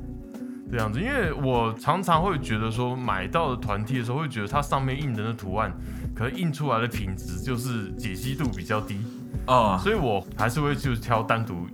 [0.70, 5.74] 这样子，因为我常常会觉得说买到的团体的时候，会觉得它上面印的那图案，
[6.14, 9.02] 可能印出来的品质就是解析度比较低，
[9.46, 11.68] 啊，所以我还是会去挑单独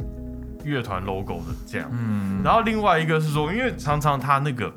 [0.64, 1.90] 乐团 logo 的这样。
[1.92, 4.72] 嗯，然后另外一个是说，因为常常它那个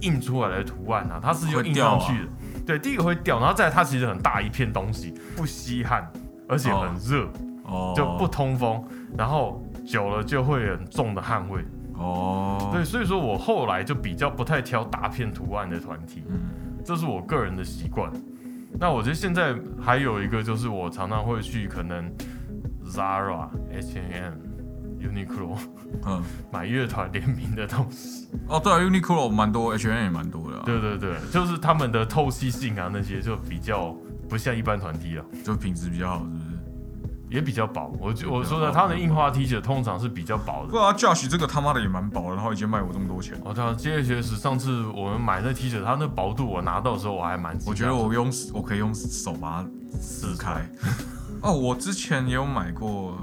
[0.00, 2.28] 印出来的图案啊，它是用印上去的。
[2.66, 6.10] 对，第一个会掉，然后再来它其实很大一片东西，不吸汗，
[6.48, 7.28] 而且很热，
[7.64, 8.84] 哦，就不通风，
[9.16, 11.64] 然后久了就会很重的汗味。
[11.94, 16.40] 哦，对，所以说我后来就比较不太挑大片图案的团体，嗯
[16.84, 18.10] 这是我个人的习惯。
[18.78, 22.12] 那我觉得现在还有一个就是我常常会去可能
[22.90, 24.32] Zara、H&M、
[25.00, 25.56] Uniqlo
[26.06, 26.22] 嗯，
[26.52, 28.28] 买乐团联名的东西。
[28.48, 33.94] 哦，对啊，Uniqlo 蛮多，H&M 也蛮多的、啊，对对对，就是他们的透气性啊那些就比较
[34.28, 36.46] 不像一般团体了，就品质比较好，是不是？
[37.28, 37.92] 也比较薄。
[38.00, 40.70] 我就我说的，它的印花 T 恤通常是比较薄的。
[40.70, 49.68] 不啊，Josh 这个他妈的也蛮薄的，然后已经卖我这么多钱，哦，他这些是上次我们买那 T 恤，它那薄度我拿到的时候我还蛮我觉得我用我可以用手把它
[50.00, 50.64] 撕开。
[51.46, 53.16] 哦，我之前也有买过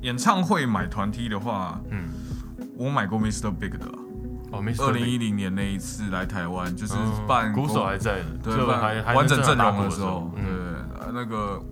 [0.00, 2.08] 演唱会买团 T 的话，嗯，
[2.76, 3.50] 我买过 Mr.
[3.50, 3.86] Big 的，
[4.50, 11.62] 哦，二零一零年那一次来台湾，就是嗯办鼓手还在的，对完整阵容的时候，对那个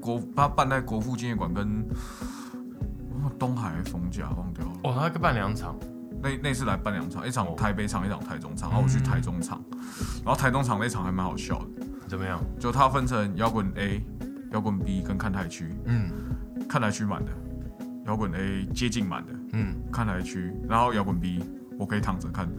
[0.00, 1.84] 国他办在国父纪念馆跟
[3.22, 4.72] 哦东海逢甲忘掉了。
[4.84, 5.76] 哦，他办两场，
[6.22, 7.54] 那那次来办两场，一场哦。
[7.56, 9.62] 台北场，一场台中场，然后我去台中场，
[10.24, 12.40] 然后台中场那场还蛮好笑的，怎么样？
[12.58, 14.02] 就他分成摇滚 A、
[14.52, 16.08] 摇滚 B 跟看台区，嗯。
[16.68, 17.30] 看台区满的，
[18.06, 21.42] 摇滚 A 接近满的，嗯，看台区，然后摇滚 B
[21.78, 22.46] 我可以躺着看，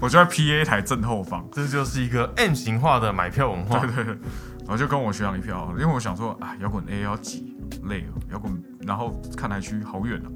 [0.00, 3.78] 我就在 PA 台正后方，这就是一个 M 型化的买票文化。
[3.80, 4.14] 对对对，
[4.60, 10.28] 然后就跟我学长一票，因为我想说，啊，摇滚 A 要挤，累了，摇滚，然后看台区好远啊，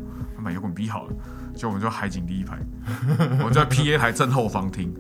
[0.43, 1.13] 买摇滚 B 好了，
[1.55, 2.59] 就我们就海景第一排，
[3.43, 4.93] 我就在 PA 台正后方听，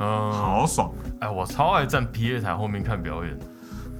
[0.00, 0.90] 嗯，好爽。
[1.20, 3.38] 哎，我超爱站 PA 台后面看表演，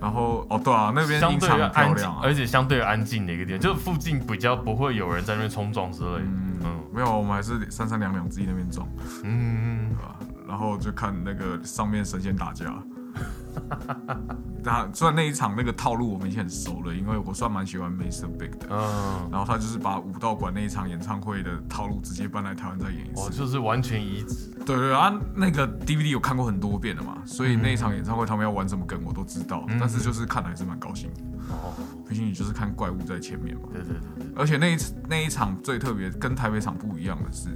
[0.04, 6.18] 然后哦，对啊，那边相对安静而且相对安静的一个地方，就是附近比较不会有人在那边冲撞之类的。
[6.18, 8.86] 嗯嗯没有，我们还是三三两两自己那边撞，
[9.22, 10.14] 嗯，对吧？
[10.46, 12.66] 然后就看那个上面神仙打架。
[14.64, 18.26] 那虽然那一场那个套路我们已经很熟了，因为我算蛮喜欢 Mr.
[18.26, 18.66] Big 的。
[18.70, 23.38] 嗯，然后他就是把武道馆那一场演唱会的套路直接搬来台湾再演一我次。
[23.38, 24.50] 就是完全移植。
[24.64, 31.72] 对对啊，那个 DVD 有看过很多遍了嘛，所以那一场演唱会他们要玩什么梗我都知道，嗯但是就是看还是蛮高兴的，哦，
[32.08, 33.68] 毕竟你就是看怪物在前面嘛。
[33.72, 34.76] 对对对对，而且那一
[35.08, 37.50] 那一场最特别，跟台北场不一样的是，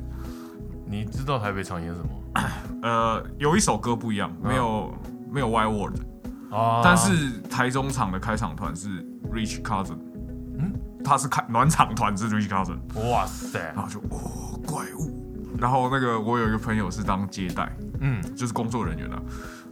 [0.86, 2.10] 你知道台北场演什么？
[2.82, 4.94] 呃，有一首歌不一样，没有、
[5.30, 6.00] 没有 Wild World，、
[6.50, 8.88] 啊，但是台中场的开场团是
[9.32, 9.98] Rich Cousin，
[10.58, 10.72] 嗯，
[11.04, 12.78] 他是开暖场团是 Rich Cousin，
[13.10, 19.20] 哇塞，然后就哦怪物，然后那个我有一个朋友是当接待，嗯，就是工作人员啊，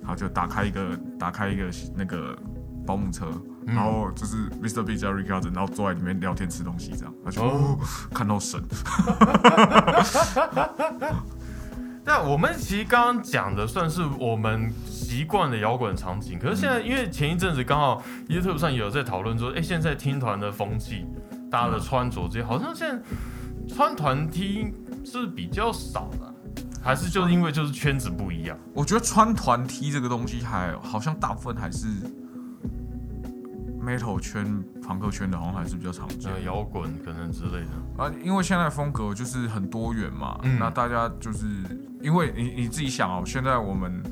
[0.00, 1.64] 然后就打开一个打开一个
[1.94, 2.36] 那个
[2.86, 3.26] 保姆车，
[3.64, 4.82] 然后就是 Mr.
[4.82, 7.48] Big 加 Rich Cousin，然后坐在里面聊天吃东西这样，他就、哦。
[7.48, 7.78] 哦、
[8.14, 8.62] 看到神，
[12.04, 14.72] 那我们其实刚刚讲的算是我们
[15.06, 21.06] 习惯的摇滚场景，可是现在因为前一阵子刚好 YouTube 上也有在讨论说，哎、现在听团的风气，
[21.48, 23.00] 大家的穿着这些，好像现在
[23.72, 26.34] 穿团 T 是比较少的，
[26.82, 28.58] 还是就是因为就是圈子不一样？
[28.74, 31.86] 我觉得穿团 T 这个东西还好像大部分还是
[33.80, 38.10] metal 圈、朋克圈的，好像还是比较常见呃，摇滚可能之类的，啊。
[38.24, 41.46] 因为现在风格就是很多元嘛，嗯那大家就是
[42.02, 44.02] 因为你你自己想哦，现在我们。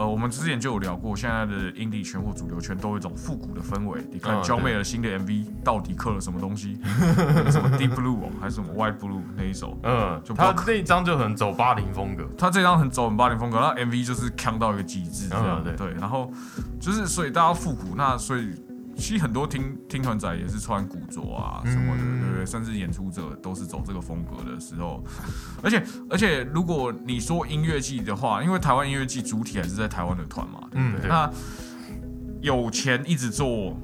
[0.00, 4.00] 呃，我们之前就有聊过，现在的 indie 圈或主流圈都有一种复古的氛围。
[4.10, 6.78] 你看嗯焦妹的新的 MV 到底刻了什么东西？
[7.52, 9.78] 什么 Deep Blue 哦，还是什么 White Blue 那一首？
[9.82, 16.32] 嗯，就他这一张就很走八零风格，他这张很走很八零风格，那 MV 就是强到一个极致这样，嗯对对，然后
[16.80, 18.54] 就是所以大家复古，那所以
[19.00, 22.46] 其实很多听听团仔也是穿古着啊什么的，嗯对不对？
[22.46, 25.02] 甚至演出者都是走这个风格的时候，
[25.62, 31.00] 而且而且如果你说音乐季的话，因为台湾音乐季主体还是在台湾的团嘛，对不对？
[31.00, 31.30] 嗯对那
[32.42, 33.76] 有钱一直做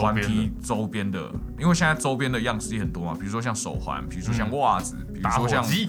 [0.00, 5.88] 团体周边的，因为现在周边的样式也很多嘛，比如说像手环，比如说像袜子，比如说像机，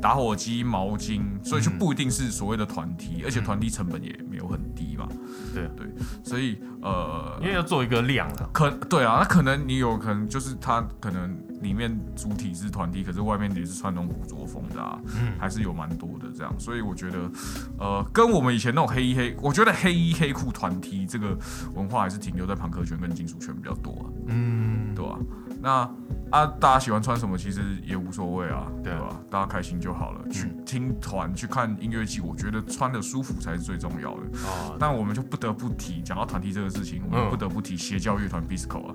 [0.00, 5.08] 打火机、毛巾，所以就嗯不一定是所谓的团体，而且团体成本也没有很低嘛。
[5.54, 5.66] 对。
[5.76, 5.86] 对，
[6.22, 8.48] 所以呃因，为要做一个量啊。
[8.52, 16.52] 可对啊，那可能你有可能就是他可能里面主体是团体，可是外面也是穿那种古着风的啊，嗯还是有蛮多的这样。
[16.58, 17.30] 所以我觉得
[17.78, 21.36] 呃，跟我们以前那种黑衣黑，我觉得黑衣黑裤团体这个
[21.74, 25.18] 文化还是停留在朋克圈跟金属圈比较多啊，嗯，对吧、
[25.66, 25.90] 那
[26.30, 29.20] 啊，大家喜欢穿什么其实也无所谓啊，对吧？
[29.28, 30.20] 大家开心就好了。
[30.30, 34.20] 去听团去看音乐季，我觉得穿的舒服才是最重要的。
[34.44, 38.94] 哦，但我们就不得不提，讲到团体这个事情，我们嗯不得不提邪教乐团 Bisco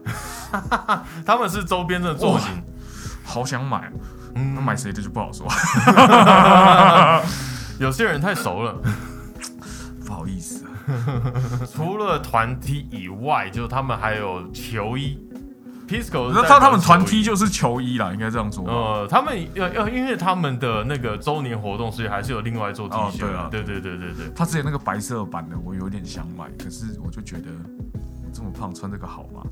[0.62, 2.64] 啊， 他们是周边的造型，
[3.26, 3.92] 好想买，
[4.34, 5.46] 那嗯，买谁的就不好说，
[7.80, 8.80] 有些人太熟了。
[10.06, 10.72] 不好意思啊。
[11.72, 15.18] 除了团体以外，就他们还有球衣
[15.92, 18.64] ，Pisco 是那他他们团球衣体就是球衣啦，应该这样说。
[18.66, 27.50] 呃，他们要要因为他们的那个周年活动，所以还是有另外做 T 恤、哦对啊对对对对对，他之前那个白色版的，我有点想买，可是我就觉得
[28.24, 29.44] 我这么胖穿这个好吗？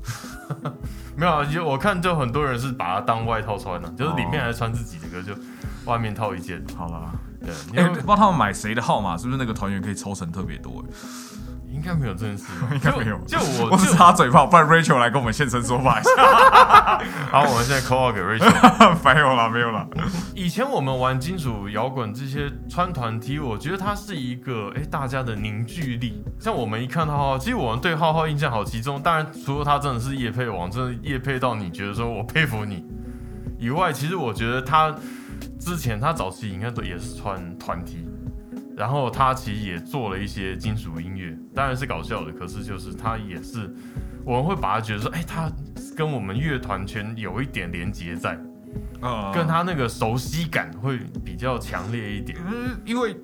[1.16, 5.34] 没有啊，就我看就很多人是把它当外套穿的、就是里面哦还穿自己的，就
[5.84, 6.64] 外面套一件。
[6.76, 10.82] 好了，对，你哎、有不知道他们买谁的号码，是不是那个团员可以抽成特别多？
[11.72, 16.10] 应该没有这件事吧， 应该没有就就我 我是就插嘴炮，不然 Rachel 来跟我们现身说法一下。
[17.30, 19.14] 好，我们现在 call 给 Rachel。
[19.14, 19.86] 没有啦，没有啦。
[20.34, 26.22] 以前我们玩金属摇滚这些穿团体我觉得它是一个哎、大家的凝聚力。
[26.38, 29.00] 像我们一看到浩浩，其实我们对浩浩印象好集中。
[29.00, 32.84] 当然，除了他真的是叶配王，真的叶配到你觉得说我佩服你
[33.58, 34.94] 以外，其实我觉得他
[35.60, 38.06] 之前他早期应该都也是穿团 T，
[38.76, 43.74] 然后他其实也做了一些金属音乐，当然是搞笑的，可是就是他也是
[44.24, 45.50] 我们会把他觉得说，哎、他
[45.96, 48.38] 跟我们乐团圈有一点连接在。
[49.00, 52.38] 啊跟他那个熟悉感会比较强烈一点。
[52.46, 53.16] 嗯，因为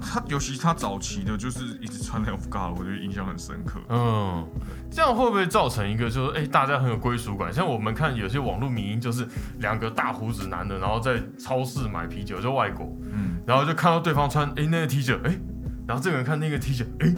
[0.00, 3.80] 他尤其他早期的，就是一直穿 Love God，我觉得印象很深刻。
[3.88, 4.46] 嗯，
[4.90, 7.52] 这样会不会造成一个就是哎、大家很有归属感？
[7.52, 9.26] 像我们看有些网络迷因，就是
[9.58, 15.38] 两个大胡子男的，然后在超市买啤酒，就外国，嗯，然后就看到对方穿哎、那个 T 恤，哎，
[15.86, 17.14] 然后这个人看那个 T 恤，哎。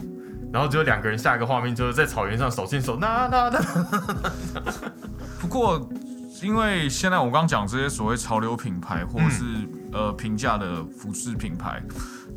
[0.51, 3.59] 然后只有两个人，下一个画面就是在草原上手牵手，那那那，
[5.41, 5.89] 不过
[6.43, 9.43] 因为现在我刚刚讲这些所谓潮流品牌或是、
[9.93, 11.81] 呃平价的服饰品牌。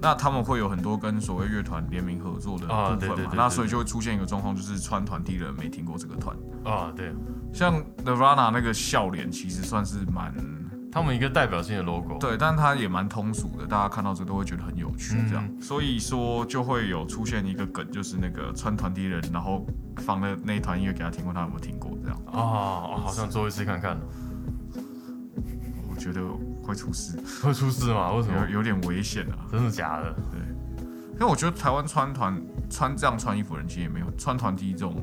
[0.00, 3.14] 那他们会有很多跟所谓乐团联名合作的啊部分嘛？
[3.14, 6.36] 对对对对那所以就会出现一个状况，就是穿团体的人没听过这个团。
[6.64, 7.14] 啊，对，
[7.52, 10.34] 像 Nirvana 那个笑脸，其实算是蛮
[10.92, 12.18] 他们一个代表性的 logo。
[12.18, 19.66] 对，但它也蛮通俗的，大家看到这都会觉得很有趣，这样，嗯所以说就会有出现一个梗，就是那个穿团体人，然后
[19.98, 21.96] 放的那一团音乐给他听过，他有没有听过？
[22.02, 23.98] 这样，啊、哦好想做一次看看，
[25.88, 26.20] 我觉得
[26.66, 28.12] 会出事，会出事吗？
[28.12, 28.56] 为什么有？
[28.56, 29.46] 有点危险啊。
[29.50, 30.14] 真的假的？
[31.14, 34.94] 因为我觉得台湾穿团穿这样穿衣服的人其实也没有，穿团体这种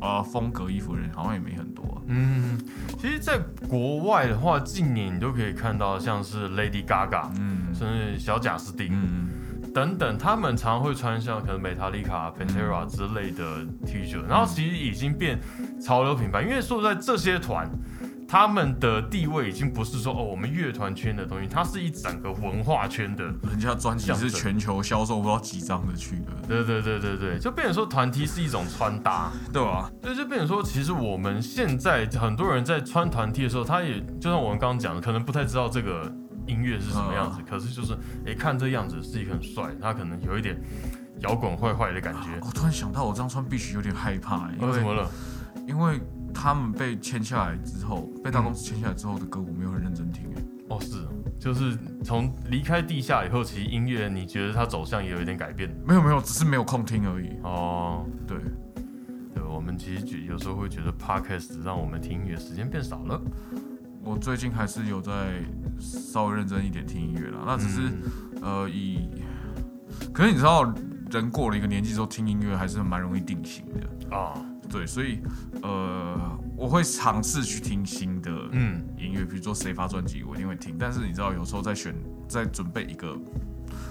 [0.00, 2.58] 呃风格衣服的人好像也没很多啊、嗯，
[2.98, 9.28] 其实，在国外的话，近年你都可以看到，像是 Lady Gaga，嗯甚至小贾斯汀、嗯，
[9.72, 15.38] 等等，他们常会穿像可能 Metallica、Pantera 之类的 T 恤，然后其实已经变
[15.80, 16.42] 潮流品牌。
[16.42, 17.70] 因为说实在，这些团
[18.32, 23.24] 他们的地位已经不是说哦我们乐团圈的东西，它是一整个文化圈的。
[23.24, 29.30] 人家专辑是全球销售不知道几张的去的，对对对对对，就变成说团体是一种穿搭。
[29.52, 29.92] 对吧？
[30.00, 36.10] 对，就变成说，其实我们现在很多人在穿团体的时候，他也就像我们刚刚讲的，可能不太知道这个
[36.46, 40.58] 音乐是什么样子，可是就是诶，看这样子是一个很帅，他可能有一点
[41.20, 42.30] 摇滚坏坏的感觉。
[42.40, 45.06] 我突然想到，我这样穿必须有点害怕、欸，因为为什么了？
[45.66, 46.00] 因为
[46.34, 57.28] 他们被签下来之后，被大公司签下来之后的歌，我没有很认真听、欸，哦，是哦，就是从离开地下以后，其实音乐你觉得它走向也有一点改变没有没有，只是没有空听而已。
[57.42, 58.06] 哦。
[58.26, 58.38] 对，
[59.34, 63.20] 对，我们其实觉有时候会觉得 podcast 让我们听音乐时间变少了。
[64.04, 65.12] 我最近还是有在
[65.78, 69.08] 稍微认真一点听音乐啦，那只是、嗯呃以，
[70.12, 70.64] 可是你知道，
[71.10, 74.16] 人过了一个年纪之后，听音乐还是蛮容易定型的。
[74.16, 74.34] 啊，
[74.72, 75.20] 对，所以
[75.62, 76.18] 呃，
[76.56, 80.76] 我会尝试去听新的嗯音乐，比如说谁发专辑，我一定会听。
[80.78, 81.94] 但是你知道，有时候在选
[82.26, 83.14] 在准备一个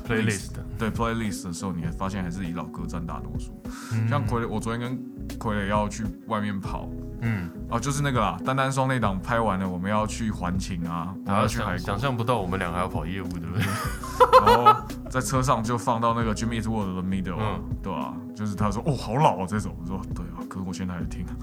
[0.07, 3.51] playlist 对 playlist 的时候，你会发现还是以老歌占大多数。
[3.93, 4.97] 嗯像傀儡，我昨天跟
[5.39, 6.89] 傀儡要去外面跑，
[7.21, 13.63] 嗯，哦，就是那个啦，单单双那档拍完了，我们要去环情啊，我然后要去海想想，象不到我们两个还要跑业务，对不对？
[14.45, 20.25] 然后在车上就放到那个 Jimmy Eat World 的 Middle，、嗯对吧、就是他说哦，好老啊这首，我说对
[20.65, 21.25] 我现在还听。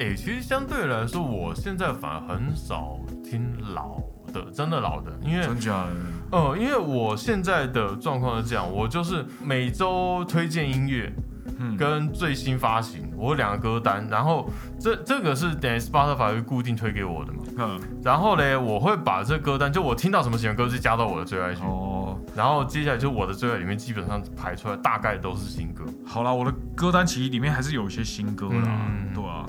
[0.00, 3.42] 哎、其实相对来说，我现在反而很少听
[3.74, 4.00] 老
[4.32, 6.38] 的，真的老的，因为真假的？
[6.38, 11.12] 呃，因为我现在的状况是这样，我就是每周推荐音乐
[11.58, 14.48] 嗯，跟最新发行，我有两个歌单，然后
[14.78, 29.14] 这这个是等于 Spotify 会固定推给我的嘛，嗯，然后嘞，我会把这歌单，就我听到什么喜欢歌就加到我的最爱去，哦，然后接下来就我的最爱里面基本上排出来大概都是新歌，好啦，我的歌单其实里面还是有一些新歌啦，嗯。
[29.14, 29.46] 对啊。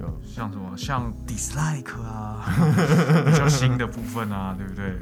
[0.00, 2.44] 有，像什么像 Dislike 啊，
[3.26, 4.96] 比较新的部分啊，对不对？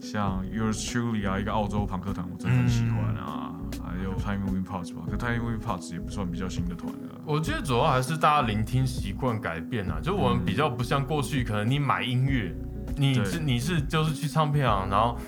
[0.00, 3.52] 像 Yours Truly 啊，一个澳洲朋克团，我真的很喜欢啊。
[3.84, 7.20] 还有 Time Moving Parts 吧，可 Time Moving Parts 也不算比较新的团了。
[7.26, 12.54] 我觉得主要还是大家聆听习惯改变啊，就我们比较不像过去，可能你买音乐，
[12.96, 15.18] 你是你是就是去唱片行，然后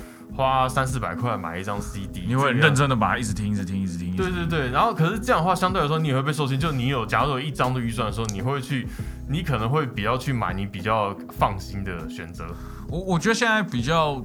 [0.40, 4.08] 花三四百块买一张 CD，你会认真的把它一直听，一直听，一直听。
[4.08, 6.58] 一直听对对对，然后可是这样的话，相对来说你也会被受限。
[6.58, 8.88] 就你有假如有一张的预算的时候，你会去，
[9.28, 12.46] 你可能会比较去买你比较放心的选择。
[12.88, 14.24] 我我觉得现在比较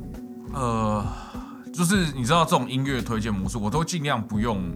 [0.53, 1.05] 呃，
[1.74, 4.72] 就是你知道这种音乐推荐模式，我都尽量不用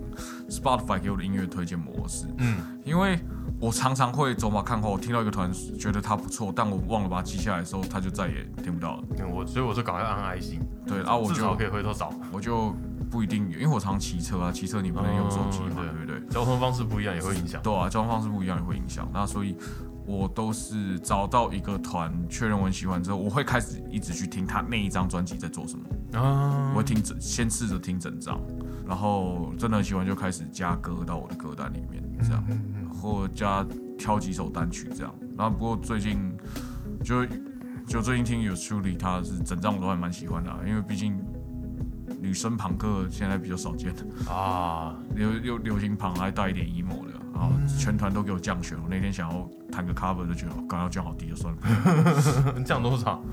[0.49, 3.17] Spotify 给我的音乐推荐模式，嗯，因为
[3.59, 9.03] 我常常会走马看后，我听到一个团觉得他不错，但我忘了把它记下来的时候，他就再也听不到了。
[9.19, 12.13] 嗯我所以我就赶快按爱心，对，然、后我就至少可以回头找。
[12.31, 12.73] 我就
[13.11, 16.29] 不一定，因为我常骑车啊，骑车你不能用手机嘛，嗯对不对？
[16.29, 17.61] 交通方式不一样也会影响。
[17.61, 19.09] 对啊，交通方式不一样也会影响。
[19.13, 19.57] 那所以，
[20.05, 25.85] 我都是找到一个团，确认我很喜欢之后，我会开始一直去听他那一张专辑在做什么。
[26.17, 28.39] 啊我会听整，先试着听整张，
[28.87, 32.43] 然后真的很喜欢就开始加歌到我的歌单里面，这样，
[32.99, 33.65] 或加
[33.97, 35.13] 挑几首单曲这样。
[35.37, 36.17] 然后不过最近
[37.03, 37.25] 就
[37.87, 41.17] 就最近听有 Truly，他是整张我都还蛮喜欢的啊、因为毕竟
[42.21, 43.93] 女生朋克现在比较少见，
[44.27, 48.75] 啊，流流流行旁还带一点 emo 的，然后全团都给我降血。
[48.75, 53.23] 我那天想要弹个 cover 就觉得，刚要降好低就算了， 降多少？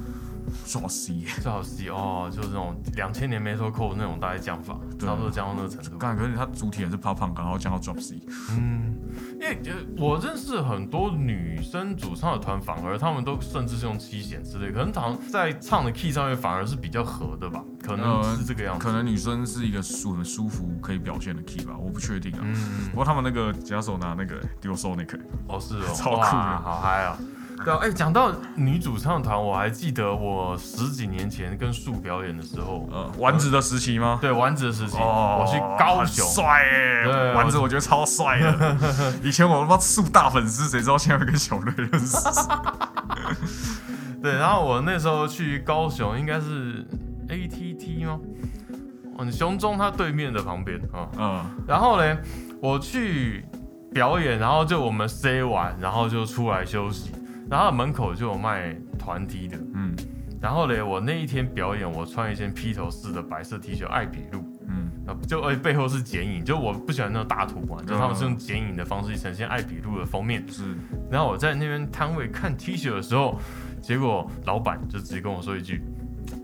[0.65, 1.29] 刷 C 耶。
[1.43, 5.99] 最好 C 哦，就是那种两千年 Metal Core 那种大概降法，差不多降到那个程度。
[5.99, 8.21] 干，可是它主体也是怕胖，然后降到 drop C。
[8.51, 8.95] 嗯，
[9.35, 18.85] 因为呃，我认识很多女生主唱的团，反而他们都甚至是用七弦之类，可能好像在唱的 key 上面反而是比较合的吧，可能是这个样子。
[18.85, 22.41] 可能女生是一个舒很舒服可以表现的 key 吧，我不确定啊。
[22.43, 25.19] 嗯，不过他们那个假手拿那个丢 Sonic，
[25.49, 27.19] 哦是哦，超酷的好嗨啊！
[27.65, 34.19] 对啊，哎、讲到女主唱团，我还记得我十几年前跟树表演的时候，呃，丸子的时期吗？
[34.21, 37.05] 对丸子的时期，哦，我去高雄，帅耶！
[37.05, 38.77] 对丸子我觉得超帅的。
[39.23, 42.17] 以前我他妈树大粉丝，谁知道现在会跟小瑞认识？
[44.23, 46.85] 对，然后我那时候去高雄，应该是
[47.29, 48.19] ATT 吗？
[49.19, 51.09] 嗯，雄中他对面的旁边啊。
[51.19, 52.17] 嗯，然后嘞，
[52.61, 53.45] 我去
[53.93, 57.13] 表演，然后就我们 say 完，然后就出来休息，
[57.51, 59.59] 然后门口就有卖团 T 的。
[59.75, 59.95] 嗯
[60.39, 70.47] 然后嘞，我那一天表演，我穿一件披头士的白色 T 恤，爱比路，嗯啊，就而且背后是剪影，就我不喜欢那种大图嘛，就他们是用剪影的方式呈现爱比路的封面。
[70.47, 70.77] 是
[71.11, 73.41] 然后我在那边摊位看 T 恤的时候，
[73.81, 75.83] 结果老板就直接跟我说一句：“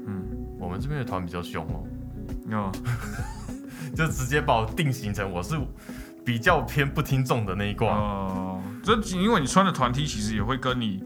[0.07, 0.24] 嗯
[0.59, 1.84] 我们这边的团比较凶哦。
[2.57, 2.72] 哦”
[3.94, 5.55] 就直接把我定型成我是
[6.24, 7.94] 比较偏不听众的那一挂。
[7.94, 11.03] 哦，这因为你穿的团体其实也会跟你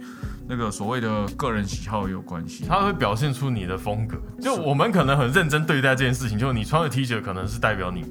[0.49, 2.64] 那个所谓的个人喜好也有关系。
[2.68, 8.05] 它会表现出你的风格，就我们可能很认真对待这件事情，就你穿的 T 恤可能是代表你，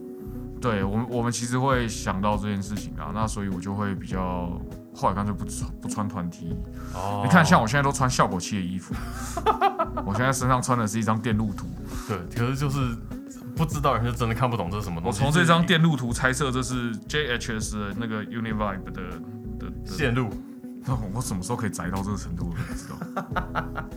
[0.61, 4.49] 对我们，我们其实会想到这件事情啊，那所以我就会比较，
[4.93, 6.55] 后来干脆不穿不穿团 T。
[6.93, 8.93] 哦你看，像我现在都穿效果器的衣服，
[10.05, 11.67] 我现在身上穿的是一张电路图，
[12.07, 12.95] 对，可是就是
[13.55, 15.19] 不知道人就真的看不懂这是什么东西。
[15.19, 19.01] 我从这张就是电路图猜测这是 JHS 的那个 Univibe 的
[19.85, 20.29] 线路，
[20.85, 22.49] 那我什么时候可以宅到这个程度？
[22.49, 23.89] 我不知道。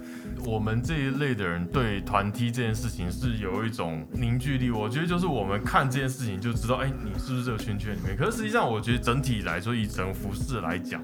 [0.47, 8.17] 我们这一类的人对团 T 这件事情是有一种凝聚力，我觉得就是我们看这件事情就知道，哎，你是不是这个圈圈里面？
[8.17, 11.03] 可是实际上，我觉得整体来说，以整服饰来讲，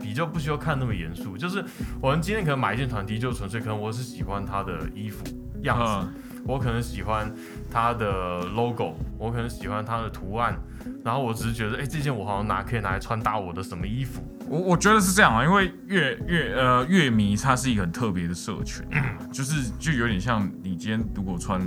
[0.00, 1.36] 比较不需要看那么严肃。
[1.36, 1.64] 就是
[2.00, 5.22] 我们今天可能买一件团 T，就纯粹可能我是喜欢它的衣服
[5.62, 6.12] 样子，嗯
[6.48, 7.30] 我可能喜欢
[7.70, 10.58] 它的 logo，我可能喜欢它的图案，
[11.04, 14.24] 然后我只是觉得，哎、这件我好像拿可以拿来穿搭我的什么衣服。
[14.48, 18.82] 我我觉得是这样啊，因为乐乐呃乐迷它是一个很特别的社群，
[19.30, 21.60] 就是就有点像你今天如果穿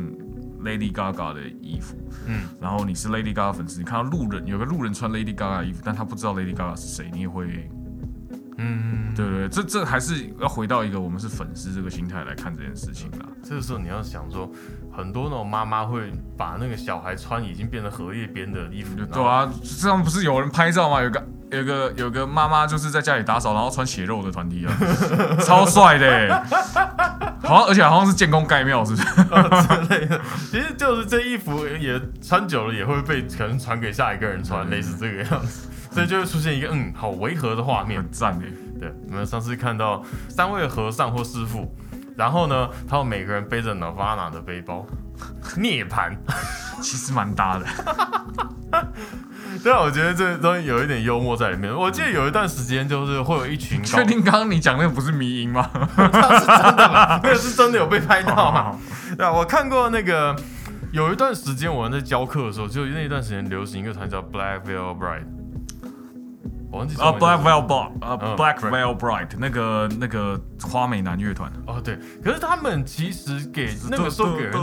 [0.63, 7.69] Lady Gaga 的衣服，嗯，然后你是 Lady Gaga 粉丝，你看到路人有个路人穿 Lady Gaga 衣服，但他不知道 Lady Gaga 是谁，你也会
[8.61, 13.25] 嗯，对对对，这这还是要回到一个我们是粉丝这个心态来看这件事情啦。
[13.43, 14.49] 这个时候你要想说，
[14.95, 19.51] 很多那种妈妈会把那个小孩穿已经变成荷叶边的衣服，对啊，
[19.81, 21.01] 这样不是有人拍照吗？
[21.01, 24.73] 有个有个有个妈妈就是在家里打扫，然后穿血肉的团体啊，
[25.43, 26.29] 超帅的欸，
[27.41, 29.03] 好像而且好像是建功盖庙，是不是？
[29.67, 30.21] 之类的。
[30.49, 38.01] 其实就是这衣服也穿久了也会被可能传给下一个人穿，类似这个样子，所以就会出现一个嗯好违和的画面。
[38.01, 38.45] 很赞哎，
[38.79, 41.73] 对，我们上次看到三位和尚或师傅，
[42.17, 44.85] 然后呢，他们每个人背着 Nirvana 的背包，
[45.57, 46.15] 涅槃。
[46.81, 47.65] 其实蛮搭的。
[49.61, 51.71] 对啊，我觉得这东西有一点幽默在里面。
[51.71, 55.69] 我记得有一段时间就是会有一群高 确定刚刚你讲那个不是迷音吗？
[55.95, 57.19] 他是真的吗？
[57.21, 58.75] 那个是真的有被拍到吗？
[59.15, 60.35] 对啊，我看过那个
[60.91, 65.25] 有一段时间我在教课的时候，就那一段时间流行一个团叫 Black Veil Bride，
[66.71, 67.51] 我忘记啊，Black 中文叫什么。
[67.51, 71.51] Veil Bride，啊嗯，Black Veil Bright 那个那个花美男乐团。
[71.67, 74.53] 哦对，可是他们其实给那个时候给人，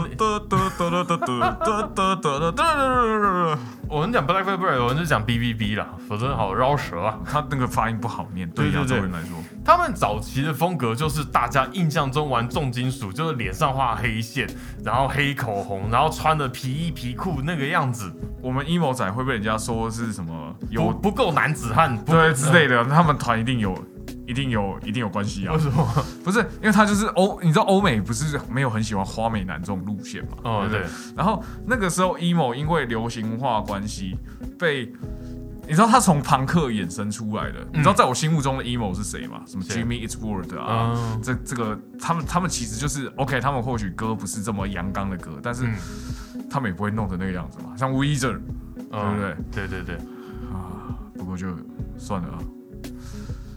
[3.87, 7.19] 我们讲 Black Veil Bright，我们就讲 B B B 啦，否则好绕舌啊。
[7.25, 14.47] 他那个发音不好念，对对对对亚洲人来说，他们早期的风格就是大家印象中玩重金属，就是脸上画黑线，
[14.83, 23.77] 然后黑口红，然后穿的皮衣皮裤那个样子，我们 emo 仔会被人家说是什么有不够男子汉，不对之类的，他们团一定有。
[24.25, 25.59] 一定有，一定有关系啊为！
[25.59, 26.05] 什么？
[26.23, 30.37] 不是，因为他就是欧，你知道欧美不是没有很喜欢花美男这种路线嘛？
[30.43, 34.15] 哦，对不对，然后那个时候 emo 因为流行文化关系
[34.59, 34.93] 被，
[35.67, 37.55] 你知道他从朋克衍生出来的。
[37.73, 39.41] 你知道在我心目中的 emo 是谁吗？
[39.47, 45.75] 什么 Jimmy Eat World 啊，嗯这这个他们他们其实就是 OK，他们或许歌不是这么阳刚的歌，但是嗯
[46.51, 47.75] 他们也不会弄成那个样子嘛。
[47.75, 48.39] 像 Weezer
[48.91, 49.95] 嗯对对对对。
[49.95, 50.18] 啊，不
[51.29, 51.47] 过就
[51.97, 52.39] 算了啊。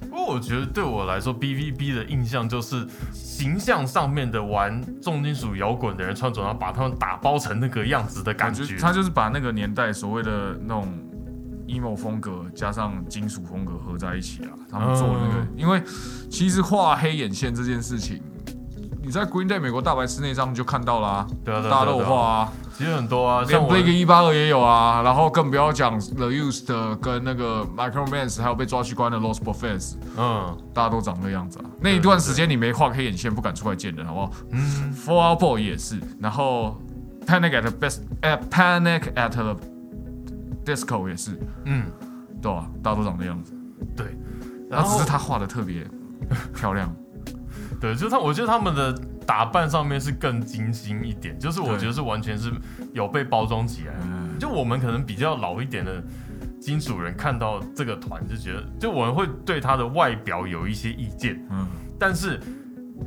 [0.08, 8.66] 不过我觉得对我来说，B V B 的印象就是形象上面的玩重金属摇滚的人穿着，然后把他们打包成那个样子的感觉。
[8.66, 10.86] 就他就是把那个年代所谓的那种
[11.66, 15.82] emo 风格加上金属风格合在一起啊，他们做那个，嗯因为
[16.28, 18.22] 其实画黑眼线这件事情，
[19.04, 22.08] 你在 Green Day 美国大白痴那张就看到啦、对啊，对啊大家都有对啊。
[22.08, 30.56] 画啊，其实很多啊，连像 Blake 一八二也有啊，然后更不要讲 The Used 跟那个 Micromans，还有被抓去关的 Lost Profess，嗯。
[30.72, 31.64] 大家都长那样子啊。
[31.80, 34.30] 那一段时间你没画黑眼线，不敢出来见人，好不好？
[34.50, 34.94] 嗯。
[34.94, 36.80] Fall Out Boy 也是，然后
[37.26, 39.56] Panic at the Best，呃，Panic at the
[40.64, 41.86] Disco 也是，嗯，
[42.40, 43.52] 对吧、大家都长那样子，
[43.96, 44.06] 对。
[44.70, 45.86] 然后只是他画的特别
[46.54, 46.94] 漂亮，
[47.82, 52.52] 对，就是他，我觉得他们的打扮上面是更精心一点，就是我觉得是完全是
[52.92, 53.94] 有被包装起来
[54.38, 56.00] 就我们可能比较老一点的
[56.60, 61.66] 金属人看到这个团就觉得，就我们会对他的外表有一些意见，嗯，
[61.98, 62.40] 但是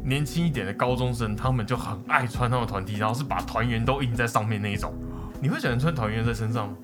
[0.03, 4.93] 年轻一点的高中生，他们就很爱穿他们团体然后是把团员都印在上面那一种。
[5.41, 6.75] 你会喜欢穿团员在身上吗？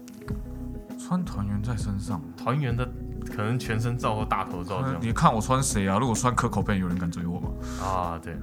[0.98, 2.90] 穿团员在身上，团员的
[3.36, 5.98] 可能全身照或大头照这样你看我穿谁啊？
[5.98, 7.50] 如果穿 Kurt Cobain，有人敢追我吗？
[7.84, 8.20] 啊？
[8.22, 8.34] 对，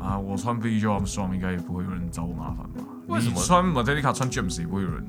[0.00, 2.84] 啊，我穿 Billy Joe Armstrong 应该也不会有人找我麻烦吧？
[3.08, 5.04] 为什么你穿 Metallica 穿 James 也不会有人，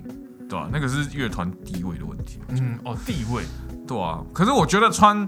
[0.49, 3.43] 对吧、那个是乐团地位的问题，嗯，哦，地位，
[3.87, 4.23] 对啊。
[4.33, 5.27] 可是我觉得穿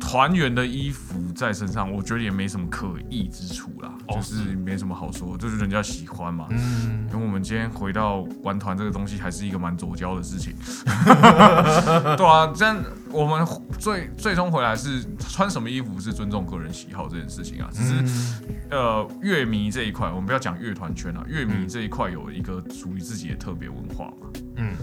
[0.00, 6.46] 团员的衣服在身上，我觉得也没什么可疑之处啦，哦就是没什么好说，就是人家喜欢嘛。
[6.50, 10.54] 嗯，因为我们今天回到玩团这个东西，还是一个蛮左交的事情，
[12.16, 12.52] 对啊。
[12.54, 12.76] 这样
[13.10, 13.46] 我们
[13.78, 24.28] 最最终回来是穿什么衣服是尊重个人喜好这件事情啊，只是、呃乐迷这一块，我们不要讲乐团圈啊，乐迷这一块有一个属于自己的特别文化嘛。
[24.56, 24.74] 嗯，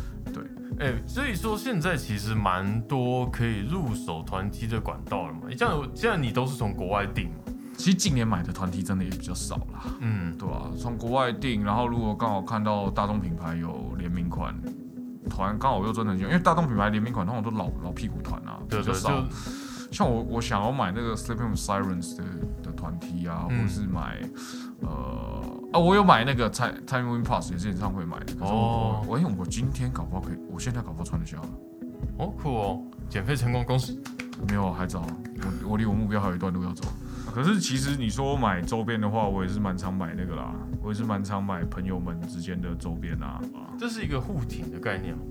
[0.78, 5.42] 对，哎、所以说现在其实蛮多可以入手团体的管道了嘛。
[5.58, 14.56] 像既然你都是从国外订嘛，其实近年买的团体真的也比较少啦，嗯，对啊，从国外订，然后如果刚好看到大众品牌有联名款。
[15.28, 19.26] 团刚好又真的因为大众品牌联名款通常都老老屁股团啊，对对，比较少。
[19.92, 22.24] 像我，我想要买那个 Sleeping Sirens 的
[22.62, 24.22] 的团体啊，嗯或者是买
[24.82, 25.42] 呃
[25.76, 28.34] 啊，我有买那个 Time Time Win Pass 也是演唱会买的。
[28.40, 31.38] 哦我我因为我今天搞不好可以，我现在搞不好穿得下，
[32.18, 34.00] 哦酷哦，减肥成功，恭喜！
[34.48, 35.02] 没有还早，
[35.64, 36.86] 我我离我目标还有一段路要走。
[37.34, 43.42] 可是其实你说买周边的话，我也是蛮常买那个啦，我也是蛮常买朋友们之间的周边啊。
[43.78, 45.24] 这是一个互挺的概念吗？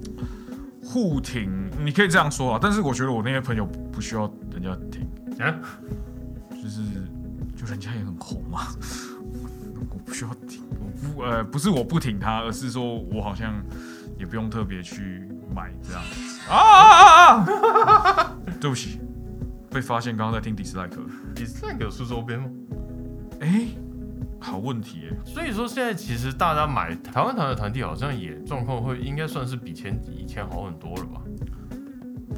[0.85, 5.09] 互挺，你可以这样说啊，但是我觉得我那些朋友不需要人家挺，
[5.43, 5.55] 啊，
[6.51, 6.83] 就是
[7.57, 8.61] 就人家也很红嘛，
[9.91, 13.55] 我不需要挺，我不呃不是我不挺他，而是说我好像
[14.19, 16.03] 也不用特别去买这样。
[16.49, 18.37] 啊啊啊啊！
[18.61, 19.01] 对不起，
[19.71, 20.91] 被发现刚刚在听 dislike。
[21.35, 22.49] dislike 有出周边吗？
[23.41, 23.67] 哎、
[24.41, 31.21] 好问题耶、所以说现在其实大家买台湾团的团体好像也状况会应该算是比前以前好很多了吧？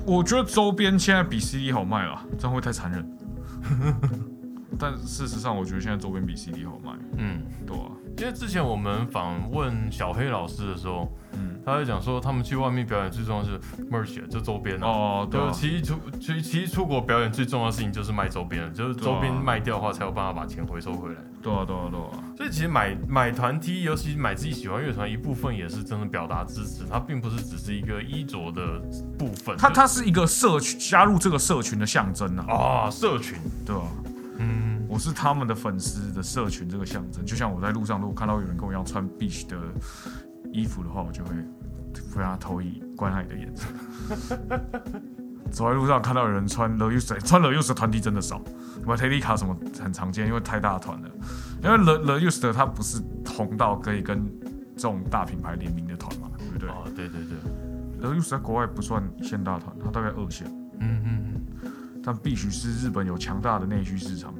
[0.04, 3.18] 我觉得周边现在比 CD 好卖了，这样会太残忍。
[4.78, 13.58] 但事实上，我觉得现在周边比 CD 好卖，嗯，对啊，因为之前我们访问小黑老师的时候，嗯，他会讲说他们去外面表演最重要的是
[13.90, 14.86] merch，就周边啊。
[14.86, 21.20] 哦，对啊，其实出其其实出国表演最重要的事情就是卖周边，就是周边卖掉的话才有办法把钱回收回来。
[21.42, 28.80] 对啊，对啊，对啊，所以其实买买团 T，尤其买自己喜欢乐团，一部分也是真的表达支持，它并不是只是一个衣着的
[29.18, 29.56] 部分。
[29.56, 34.05] 它它是一个社群加入这个社群的象征啊，啊，社群，对吧、嗯，
[34.96, 39.58] 我是他们的粉丝的社群这个象征，就像我在路上如果看到有人跟我一样穿 Beach 的
[40.50, 41.34] 衣服的话，我就会
[42.10, 44.40] 非常投以关爱的眼神。
[45.52, 48.40] 走在路上看到有人穿 The Use 穿 The Use 的团体真的少，
[48.80, 51.10] 什么 t e l i c a 什么很常见，因为太大团了。
[51.62, 54.26] 因为 The The Use 的它不是红到可以跟
[54.76, 60.46] 这种大品牌联名的团嘛，对不对哦，对对对，？The Use 在国外不算线大团，它大概二线，
[60.80, 61.24] 嗯嗯
[61.64, 61.70] 嗯，
[62.02, 64.34] 但必须是日本有强大的内需市场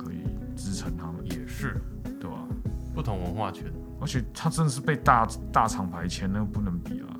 [1.24, 1.80] 也是
[2.20, 2.36] 对吧？
[2.94, 3.64] 不同文化圈。
[4.00, 7.16] 而且他真的是被大大厂牌签，那个不能比啊。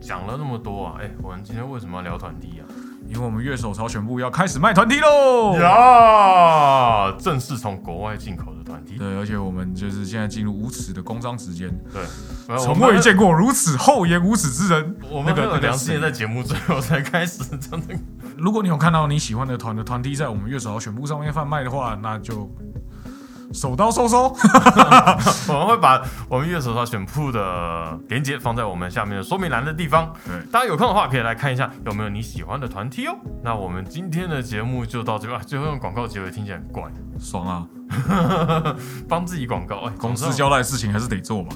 [0.00, 2.64] 讲了那么多啊，哎、我们今天为什么要聊团体啊？
[3.06, 5.56] 因为我们乐手潮全部要开始卖团体喽。
[5.56, 12.02] 呀，正式从国外进口的团体对，而且我们就是现在进入无耻的工商时间，对，
[12.48, 14.96] 呃从未见过如此厚颜无耻之人。
[15.10, 17.94] 我们很有那个那个谁良心的在节目最后才开始真的。
[18.38, 22.50] 如果你有看到你喜欢的团的团体在我们乐手潮选部上面贩卖的话，那就
[23.52, 24.28] 手刀收收。
[25.48, 30.12] 我们会把我们月手刀选铺的链接放在我们下面的说明栏的地方。
[30.26, 33.16] 对，大家有空的话可以来看一下有没有你喜欢的团体哦。
[33.42, 36.84] 那我们今天的节目就到这边，啊最后用广告结尾听起来很怪，
[37.18, 37.66] 爽啊！
[39.08, 39.80] 帮自己广告。
[39.88, 41.48] 哎， 公司交代的事情还是得做嘛。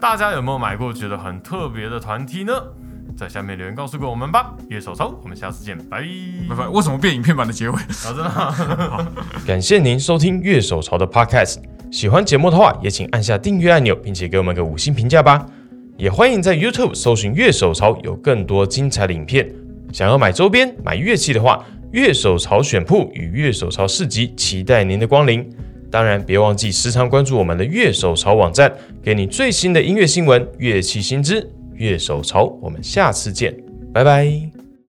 [0.00, 2.52] 大家有没有买过觉得很特别的团体呢？
[3.16, 4.52] 在下面留言告诉过我们吧。
[4.68, 6.02] 月手潮，我们下次见，拜
[6.48, 6.68] 拜拜。
[6.68, 7.76] 为什么变影片版的结尾？
[7.76, 9.06] 好，真的啊。
[9.46, 11.58] 感谢您收听月手潮的 Podcast。
[11.92, 15.46] 喜欢节目的话，也请按下订阅按钮，并且给我们个五星评价吧。
[15.96, 19.48] 也欢迎在 YouTube 搜寻乐手潮，有更多精彩的影片。
[19.92, 25.48] 想要买周边、买乐器的话，乐手潮选铺与乐手潮市集期待您的光临。
[25.88, 31.48] 当然，别忘记时常关注我们的乐手潮网站，给你最新的音乐新闻、乐器新知。
[31.74, 33.54] 乐手潮，我们下次见，
[33.92, 34.53] 拜拜。